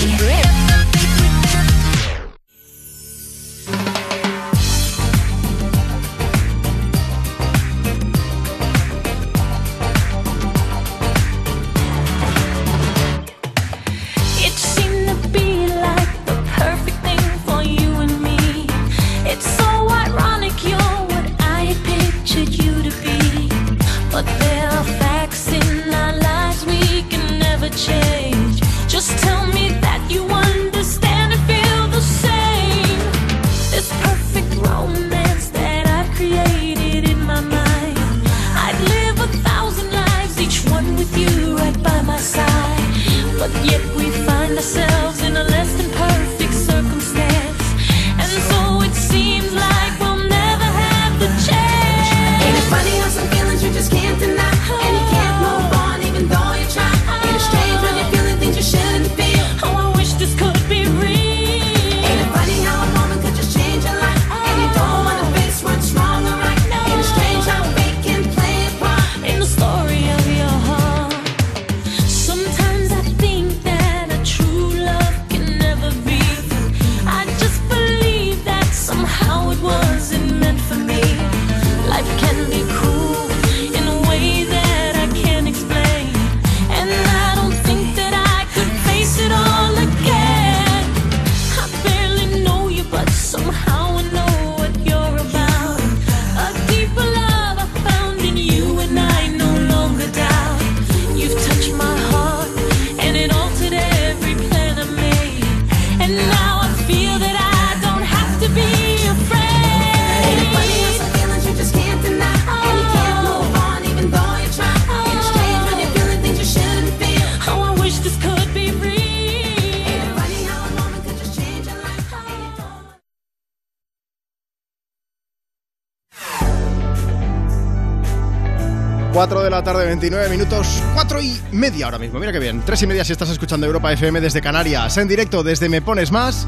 [129.12, 132.18] 4 de la tarde, 29 minutos, 4 y media ahora mismo.
[132.18, 132.62] Mira qué bien.
[132.65, 134.97] 3 y media si estás escuchando Europa FM desde Canarias.
[134.97, 136.47] En directo desde Me Pones Más.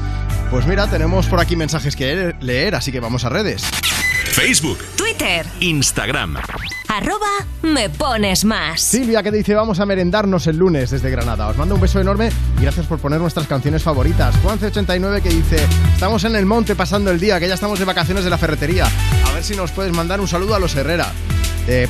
[0.49, 3.63] Pues mira, tenemos por aquí mensajes que leer, así que vamos a redes.
[4.31, 6.37] Facebook, Twitter, Instagram.
[6.87, 7.27] arroba
[7.61, 8.81] me pones más.
[8.81, 11.47] Silvia que dice vamos a merendarnos el lunes desde Granada.
[11.47, 14.35] Os mando un beso enorme y gracias por poner nuestras canciones favoritas.
[14.43, 18.23] Juance89 que dice estamos en el monte pasando el día, que ya estamos de vacaciones
[18.23, 18.87] de la ferretería.
[19.27, 21.11] A ver si nos puedes mandar un saludo a los Herrera.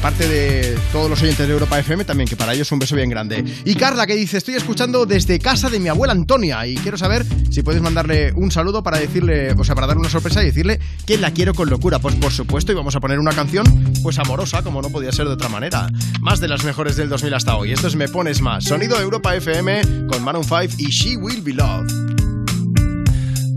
[0.02, 3.10] Parte de todos los oyentes de Europa FM también, que para ellos un beso bien
[3.10, 3.44] grande.
[3.66, 7.26] Y Carla que dice, estoy escuchando desde casa de mi abuela Antonia y quiero saber
[7.50, 10.80] si puedes mandarle un saludo para decirle, o sea, para darle una sorpresa y decirle
[11.06, 12.00] que la quiero con locura.
[12.00, 13.66] Pues por supuesto, y vamos a poner una canción
[14.02, 15.90] pues amorosa, como no podía ser de otra manera.
[16.22, 17.72] Más de las mejores del 2000 hasta hoy.
[17.72, 18.64] Esto es Me Pones Más.
[18.64, 21.92] Sonido Europa FM con Maroon 5 y She Will Be Loved.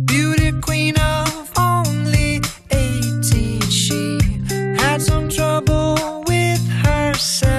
[0.06, 1.17] Beauty queen of
[7.18, 7.57] upset.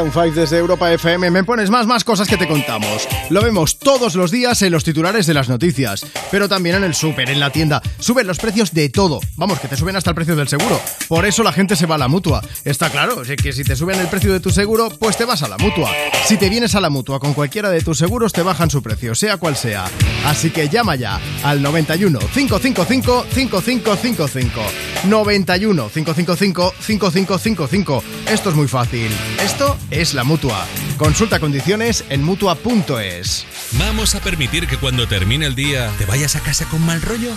[0.00, 1.30] Maroon 5 desde Europa FM.
[1.30, 3.06] Me pones más, más cosas que te contamos.
[3.28, 6.94] Lo vemos todos los días en los titulares de las noticias, pero también en el
[6.94, 7.82] súper, en la tienda.
[7.98, 9.20] Suben los precios de todo.
[9.36, 10.80] Vamos, que te suben hasta el precio del seguro.
[11.06, 12.40] Por eso la gente se va a la mutua.
[12.64, 15.48] Está claro, que si te suben el precio de tu seguro, pues te vas a
[15.48, 15.90] la mutua.
[16.24, 19.14] Si te vienes a la mutua con cualquiera de tus seguros, te bajan su precio,
[19.14, 19.84] sea cual sea.
[20.24, 24.60] Así que llama ya al 91 555 5555.
[25.08, 28.02] 91 555 5555.
[28.30, 29.10] Esto es muy fácil.
[29.42, 30.64] Esto es la mutua.
[30.98, 33.44] Consulta condiciones en mutua.es.
[33.72, 37.32] ¿Vamos a permitir que cuando termine el día te vayas a casa con mal rollo?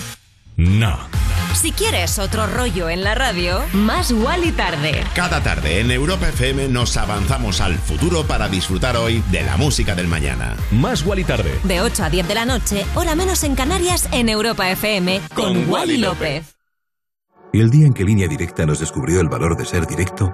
[0.56, 1.00] No.
[1.60, 5.04] Si quieres otro rollo en la radio, más y tarde.
[5.16, 9.96] Cada tarde en Europa FM nos avanzamos al futuro para disfrutar hoy de la música
[9.96, 10.56] del mañana.
[10.70, 11.60] Más y tarde.
[11.64, 15.68] De 8 a 10 de la noche, hora menos en Canarias, en Europa FM, con,
[15.68, 16.56] Wally López.
[17.52, 20.34] Y el día en que Línea Directa nos descubrió el valor de ser directo,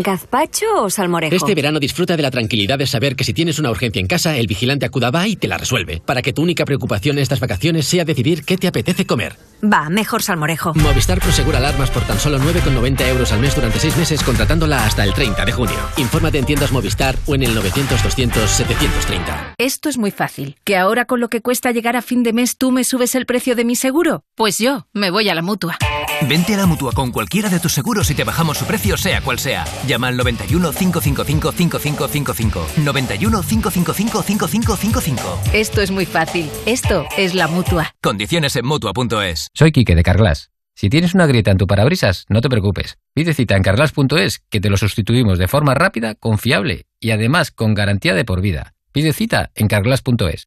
[0.00, 1.34] ¿Gazpacho o salmorejo?
[1.34, 4.36] Este verano disfruta de la tranquilidad de saber que si tienes una urgencia en casa,
[4.36, 7.86] el vigilante acuda y te la resuelve, para que tu única preocupación en estas vacaciones
[7.86, 9.36] sea decidir qué te apetece comer.
[9.62, 10.74] Va, mejor salmorejo.
[10.74, 15.02] Movistar Prosegura alarmas por tan solo 9,90 euros al mes durante 6 meses contratándola hasta
[15.04, 15.76] el 30 de junio.
[15.96, 19.54] Infórmate en tiendas Movistar o en el 900-200-730.
[19.58, 20.56] Esto es muy fácil.
[20.64, 23.26] ¿Que ahora con lo que cuesta llegar a fin de mes tú me subes el
[23.26, 24.22] precio de mi seguro?
[24.36, 25.78] Pues yo me voy a la mutua.
[26.26, 29.20] Vente a la mutua con cualquiera de tus seguros y te bajamos su precio, sea
[29.20, 29.64] cual sea.
[29.86, 32.66] Llama al 91 555 5555.
[32.82, 35.40] 91 555 5555.
[35.52, 36.50] Esto es muy fácil.
[36.66, 37.94] Esto es la mutua.
[38.02, 39.48] Condiciones en mutua.es.
[39.54, 40.50] Soy Quique de Carglass.
[40.74, 42.98] Si tienes una grieta en tu parabrisas, no te preocupes.
[43.12, 47.74] Pide cita en carglass.es que te lo sustituimos de forma rápida, confiable y además con
[47.74, 48.74] garantía de por vida.
[48.92, 50.46] Pide cita en carglass.es.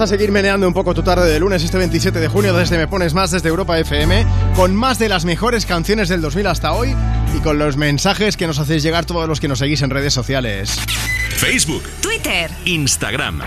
[0.00, 2.78] Vamos a seguir meneando un poco tu tarde de lunes, este 27 de junio, desde
[2.78, 4.24] Me Pones Más, desde Europa FM,
[4.56, 6.96] con más de las mejores canciones del 2000 hasta hoy
[7.36, 10.14] y con los mensajes que nos hacéis llegar todos los que nos seguís en redes
[10.14, 10.74] sociales.
[11.36, 13.42] Facebook, Twitter, Instagram.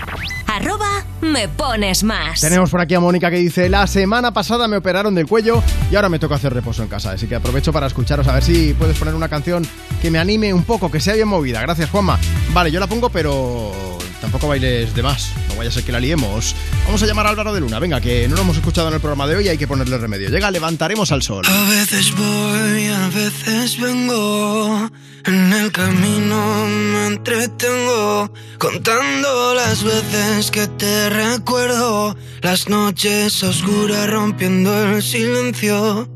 [0.46, 2.40] arroba me pones más.
[2.40, 5.60] Tenemos por aquí a Mónica que dice, la semana pasada me operaron del cuello
[5.90, 8.44] y ahora me toca hacer reposo en casa, así que aprovecho para escucharos a ver
[8.44, 9.66] si puedes poner una canción
[10.00, 11.60] que me anime un poco, que sea bien movida.
[11.62, 12.16] Gracias, Juanma.
[12.52, 13.93] Vale, yo la pongo, pero
[14.24, 16.54] tampoco bailes de más, no vaya a ser que la liemos.
[16.86, 19.00] Vamos a llamar a Álvaro de Luna, venga, que no lo hemos escuchado en el
[19.00, 20.30] programa de hoy y hay que ponerle remedio.
[20.30, 21.44] Llega, levantaremos al sol.
[21.46, 24.90] A veces voy, a veces vengo.
[25.26, 28.32] En el camino me entretengo.
[28.58, 32.16] Contando las veces que te recuerdo.
[32.40, 36.08] Las noches oscuras rompiendo el silencio.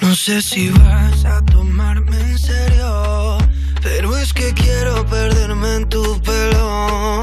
[0.00, 3.38] No sé si vas a tomarme en serio.
[3.82, 7.22] Pero es que quiero perderme en tu pelo.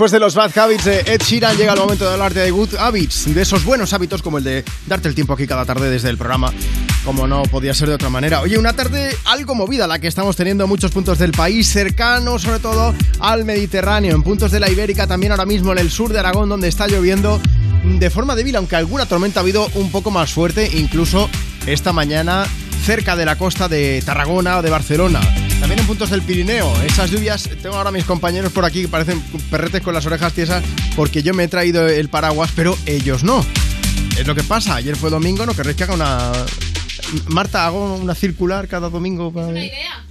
[0.00, 2.74] Después de los bad habits de Ed Sheeran llega el momento de hablarte de good
[2.76, 6.08] habits, de esos buenos hábitos como el de darte el tiempo aquí cada tarde desde
[6.08, 6.54] el programa,
[7.04, 8.40] como no podía ser de otra manera.
[8.40, 12.40] Oye, una tarde algo movida la que estamos teniendo en muchos puntos del país, cercanos
[12.40, 16.14] sobre todo al Mediterráneo, en puntos de la Ibérica, también ahora mismo en el sur
[16.14, 17.38] de Aragón donde está lloviendo
[17.84, 21.28] de forma débil, aunque alguna tormenta ha habido un poco más fuerte, incluso
[21.66, 22.46] esta mañana
[22.86, 25.20] cerca de la costa de Tarragona o de Barcelona.
[25.70, 26.82] También en puntos del Pirineo.
[26.82, 30.32] Esas lluvias, tengo ahora a mis compañeros por aquí que parecen perretes con las orejas
[30.32, 30.64] tiesas
[30.96, 33.46] porque yo me he traído el paraguas, pero ellos no.
[34.18, 34.74] Es lo que pasa.
[34.74, 36.32] Ayer fue domingo, no querréis que haga una.
[37.28, 39.32] Marta, hago una circular cada domingo.
[39.32, 39.46] Para...
[39.46, 40.04] Una idea.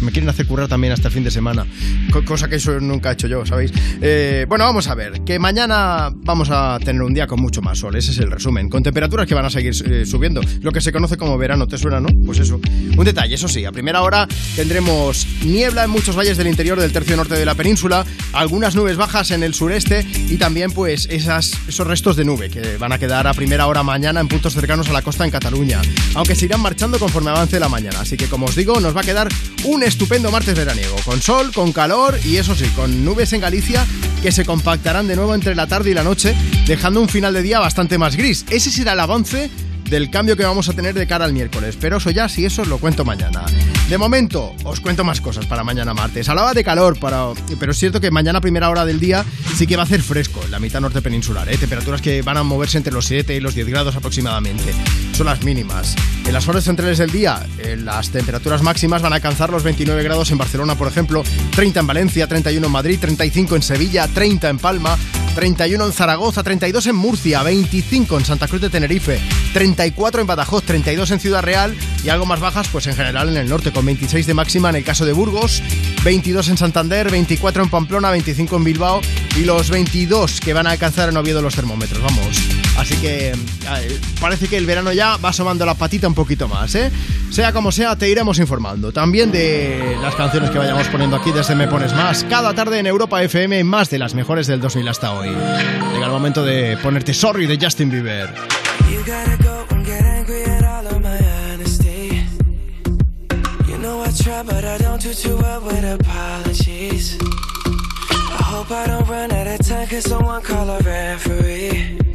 [0.00, 1.66] Me quieren hacer currar también hasta el fin de semana.
[2.12, 3.72] Co- cosa que eso nunca he hecho yo, ¿sabéis?
[4.00, 5.22] Eh, bueno, vamos a ver.
[5.24, 7.96] Que mañana vamos a tener un día con mucho más sol.
[7.96, 8.68] Ese es el resumen.
[8.68, 10.40] Con temperaturas que van a seguir eh, subiendo.
[10.62, 11.66] Lo que se conoce como verano.
[11.66, 12.08] ¿Te suena, no?
[12.24, 12.60] Pues eso.
[12.96, 13.64] Un detalle, eso sí.
[13.64, 17.54] A primera hora tendremos niebla en muchos valles del interior del tercio norte de la
[17.54, 18.04] península.
[18.32, 20.06] Algunas nubes bajas en el sureste.
[20.28, 24.20] Y también, pues, esos restos de nube que van a quedar a primera hora mañana
[24.20, 25.80] en puntos cercanos a la costa en Cataluña.
[26.14, 28.00] Aunque se irán marchando conforme avance la mañana.
[28.00, 29.28] Así que, como os digo, nos va a quedar
[29.64, 33.86] un estupendo martes veraniego, con sol, con calor y eso sí, con nubes en Galicia
[34.22, 36.34] que se compactarán de nuevo entre la tarde y la noche,
[36.66, 38.44] dejando un final de día bastante más gris.
[38.50, 39.50] Ese será el avance
[39.90, 42.62] del cambio que vamos a tener de cara al miércoles, pero eso ya, si eso,
[42.62, 43.44] os lo cuento mañana.
[43.88, 46.28] De momento, os cuento más cosas para mañana martes.
[46.28, 49.24] Hablaba de calor, pero es cierto que mañana primera hora del día
[49.56, 51.56] sí que va a hacer fresco en la mitad norte peninsular, ¿eh?
[51.56, 54.72] temperaturas que van a moverse entre los 7 y los 10 grados aproximadamente.
[55.12, 55.96] Son las mínimas.
[56.26, 60.02] En las horas centrales del día, eh, las temperaturas máximas van a alcanzar los 29
[60.02, 61.24] grados en Barcelona, por ejemplo,
[61.56, 64.98] 30 en Valencia, 31 en Madrid, 35 en Sevilla, 30 en Palma,
[65.38, 69.20] 31 en Zaragoza, 32 en Murcia, 25 en Santa Cruz de Tenerife,
[69.52, 73.36] 34 en Badajoz, 32 en Ciudad Real y algo más bajas pues en general en
[73.36, 75.62] el norte con 26 de máxima en el caso de Burgos,
[76.02, 79.00] 22 en Santander, 24 en Pamplona, 25 en Bilbao
[79.36, 82.67] y los 22 que van a alcanzar en Oviedo los termómetros, vamos.
[82.78, 86.76] Así que eh, parece que el verano ya va asomando la patita un poquito más,
[86.76, 86.92] ¿eh?
[87.28, 88.92] Sea como sea, te iremos informando.
[88.92, 92.24] También de las canciones que vayamos poniendo aquí desde Me Pones Más.
[92.30, 95.28] Cada tarde en Europa FM, más de las mejores del 2000 hasta hoy.
[95.28, 98.32] Llega el momento de ponerte Sorry de Justin Bieber.
[108.38, 112.07] I hope I don't run out of time, someone call referee.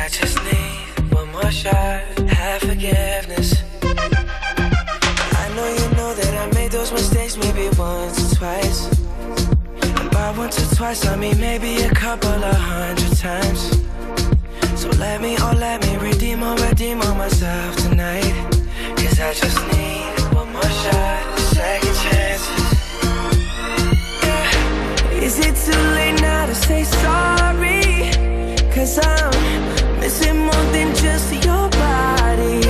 [0.00, 2.02] I just need one more shot,
[2.60, 3.62] forgiveness.
[5.42, 8.88] I know you know that I made those mistakes maybe once or twice.
[10.38, 13.60] Once or twice, I mean maybe a couple of hundred times.
[14.80, 18.34] So let me, oh let me redeem or redeem myself tonight.
[18.96, 22.70] Cause I just need one more shot, second chances.
[25.26, 28.12] Is it too late now to say sorry?
[28.72, 29.79] Cause I'm
[30.10, 32.69] missing more than just your body.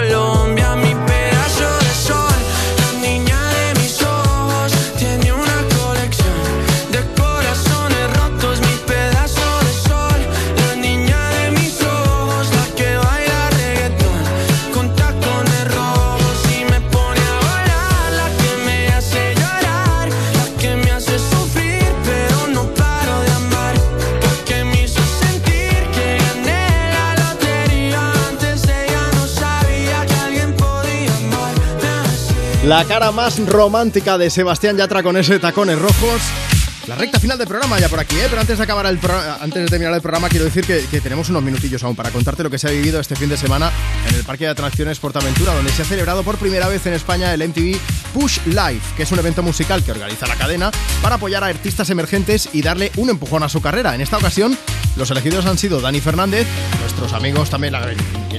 [32.71, 36.50] La cara más romántica de Sebastián Yatra con ese tacones rojos.
[36.91, 38.25] La recta final del programa ya por aquí, ¿eh?
[38.29, 38.99] pero antes de acabar el
[39.39, 42.43] antes de terminar el programa quiero decir que, que tenemos unos minutillos aún para contarte
[42.43, 43.71] lo que se ha vivido este fin de semana
[44.09, 47.33] en el Parque de Atracciones Portaventura, donde se ha celebrado por primera vez en España
[47.33, 47.77] el MTV
[48.13, 50.69] Push Live, que es un evento musical que organiza la cadena
[51.01, 53.95] para apoyar a artistas emergentes y darle un empujón a su carrera.
[53.95, 54.57] En esta ocasión
[54.97, 56.45] Los elegidos han sido Dani Fernández,
[56.81, 57.87] nuestros amigos también, la,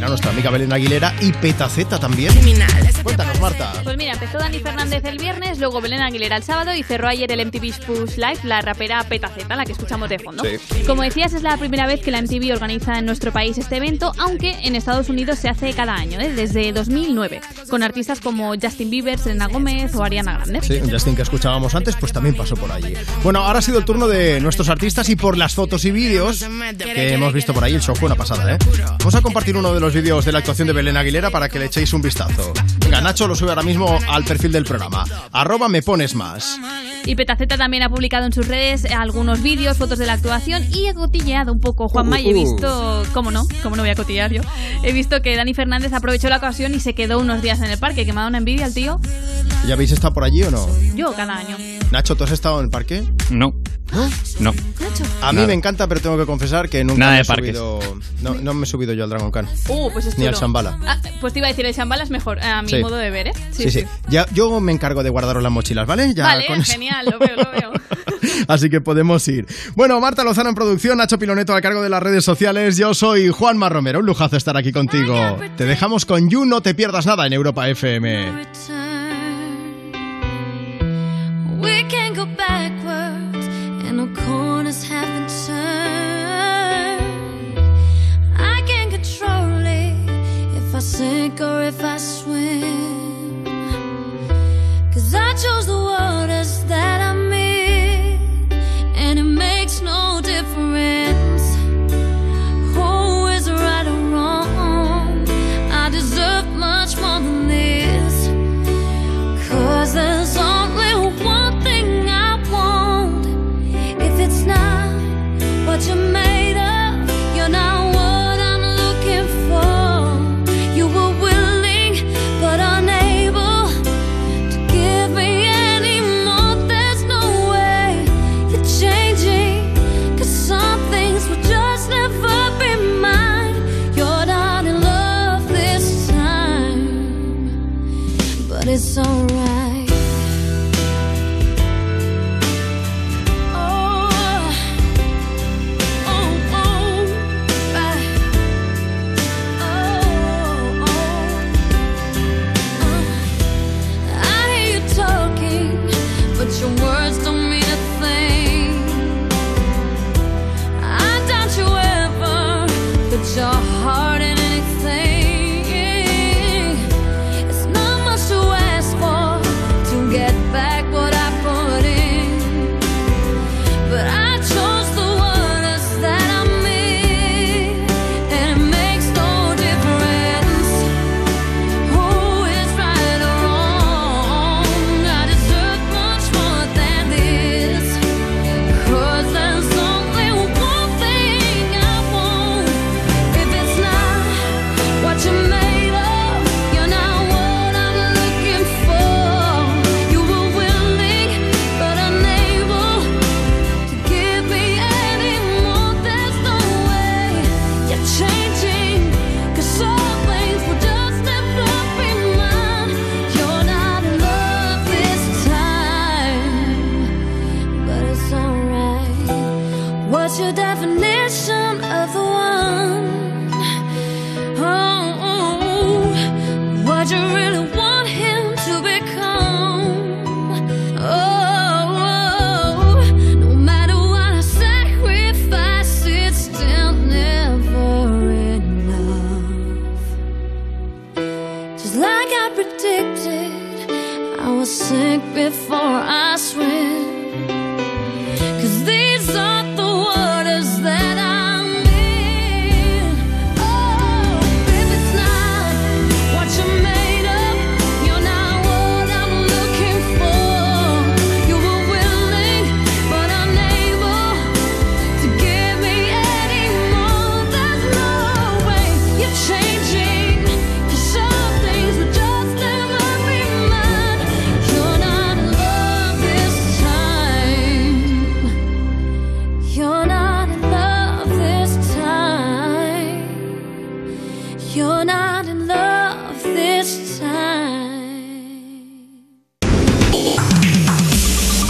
[0.06, 2.34] nuestra amiga Belén Aguilera y Petaceta también.
[3.02, 3.72] Cuéntanos, Marta.
[3.82, 7.32] Pues mira, empezó Dani Fernández el viernes, luego Belén Aguilera el sábado y cerró ayer
[7.32, 10.44] el MTV Push Live la rapera Petaceta, la que escuchamos de fondo.
[10.44, 10.82] Sí.
[10.86, 14.12] Como decías, es la primera vez que la MTV organiza en nuestro país este evento,
[14.18, 16.30] aunque en Estados Unidos se hace cada año, ¿eh?
[16.30, 20.60] desde 2009, con artistas como Justin Bieber, Selena Gómez o Ariana Grande.
[20.62, 22.94] Sí, Justin que escuchábamos antes, pues también pasó por allí.
[23.22, 26.44] Bueno, ahora ha sido el turno de nuestros artistas y por las fotos y vídeos
[26.78, 28.58] que hemos visto por ahí, el show fue una pasada, ¿eh?
[28.98, 31.58] Vamos a compartir uno de los vídeos de la actuación de Belén Aguilera para que
[31.58, 32.52] le echéis un vistazo.
[32.80, 35.04] Venga, Nacho lo sube ahora mismo al perfil del programa.
[35.32, 36.58] Arroba me pones más.
[37.04, 40.86] Y Petaceta también ha publicado en sus redes algunos vídeos, fotos de la actuación y
[40.88, 42.40] he cotilleado un poco, Juanma, y he Uh, uh.
[42.52, 43.46] visto, ¿cómo no?
[43.62, 44.42] ¿Cómo no voy a cotillear yo?
[44.82, 47.78] He visto que Dani Fernández aprovechó la ocasión y se quedó unos días en el
[47.78, 49.00] parque, que me ha dado una envidia el tío.
[49.66, 50.66] ¿Ya habéis estado por allí o no?
[50.94, 51.56] Yo cada año.
[51.90, 53.04] Nacho, ¿tú has estado en el parque?
[53.30, 53.54] No.
[54.40, 54.52] No.
[54.52, 55.04] Nacho.
[55.20, 55.46] A mí Nada.
[55.48, 57.56] me encanta, pero tengo que confesar que nunca Nada me de he parques.
[57.56, 57.80] subido.
[58.22, 59.46] No, no me he subido yo al Dragon Khan.
[59.68, 60.40] Uh, pues es Ni al chulo.
[60.46, 60.78] Shambhala.
[60.86, 62.78] Ah, pues te iba a decir, el Shambhala es mejor, a mi Sí.
[62.80, 63.32] modo de ver, ¿eh?
[63.52, 63.84] Sí, sí.
[64.08, 66.12] Ya, yo me encargo de guardaros las mochilas, ¿vale?
[66.14, 66.72] Ya vale, con eso.
[66.72, 67.72] genial, lo veo, lo veo.
[68.48, 69.46] Así que podemos ir.
[69.74, 72.76] Bueno, Marta Lozano en producción, Nacho Piloneto a cargo de las redes sociales.
[72.76, 73.98] Yo soy Juanma Romero.
[74.00, 75.38] Un lujazo estar aquí contigo.
[75.56, 78.32] Te dejamos con You, no te pierdas nada en Europa FM.
[81.60, 82.71] We can go backwards,
[83.92, 87.02] no corners haven't turned.
[88.38, 89.94] I can control it
[90.56, 92.51] if I sink or if I swim.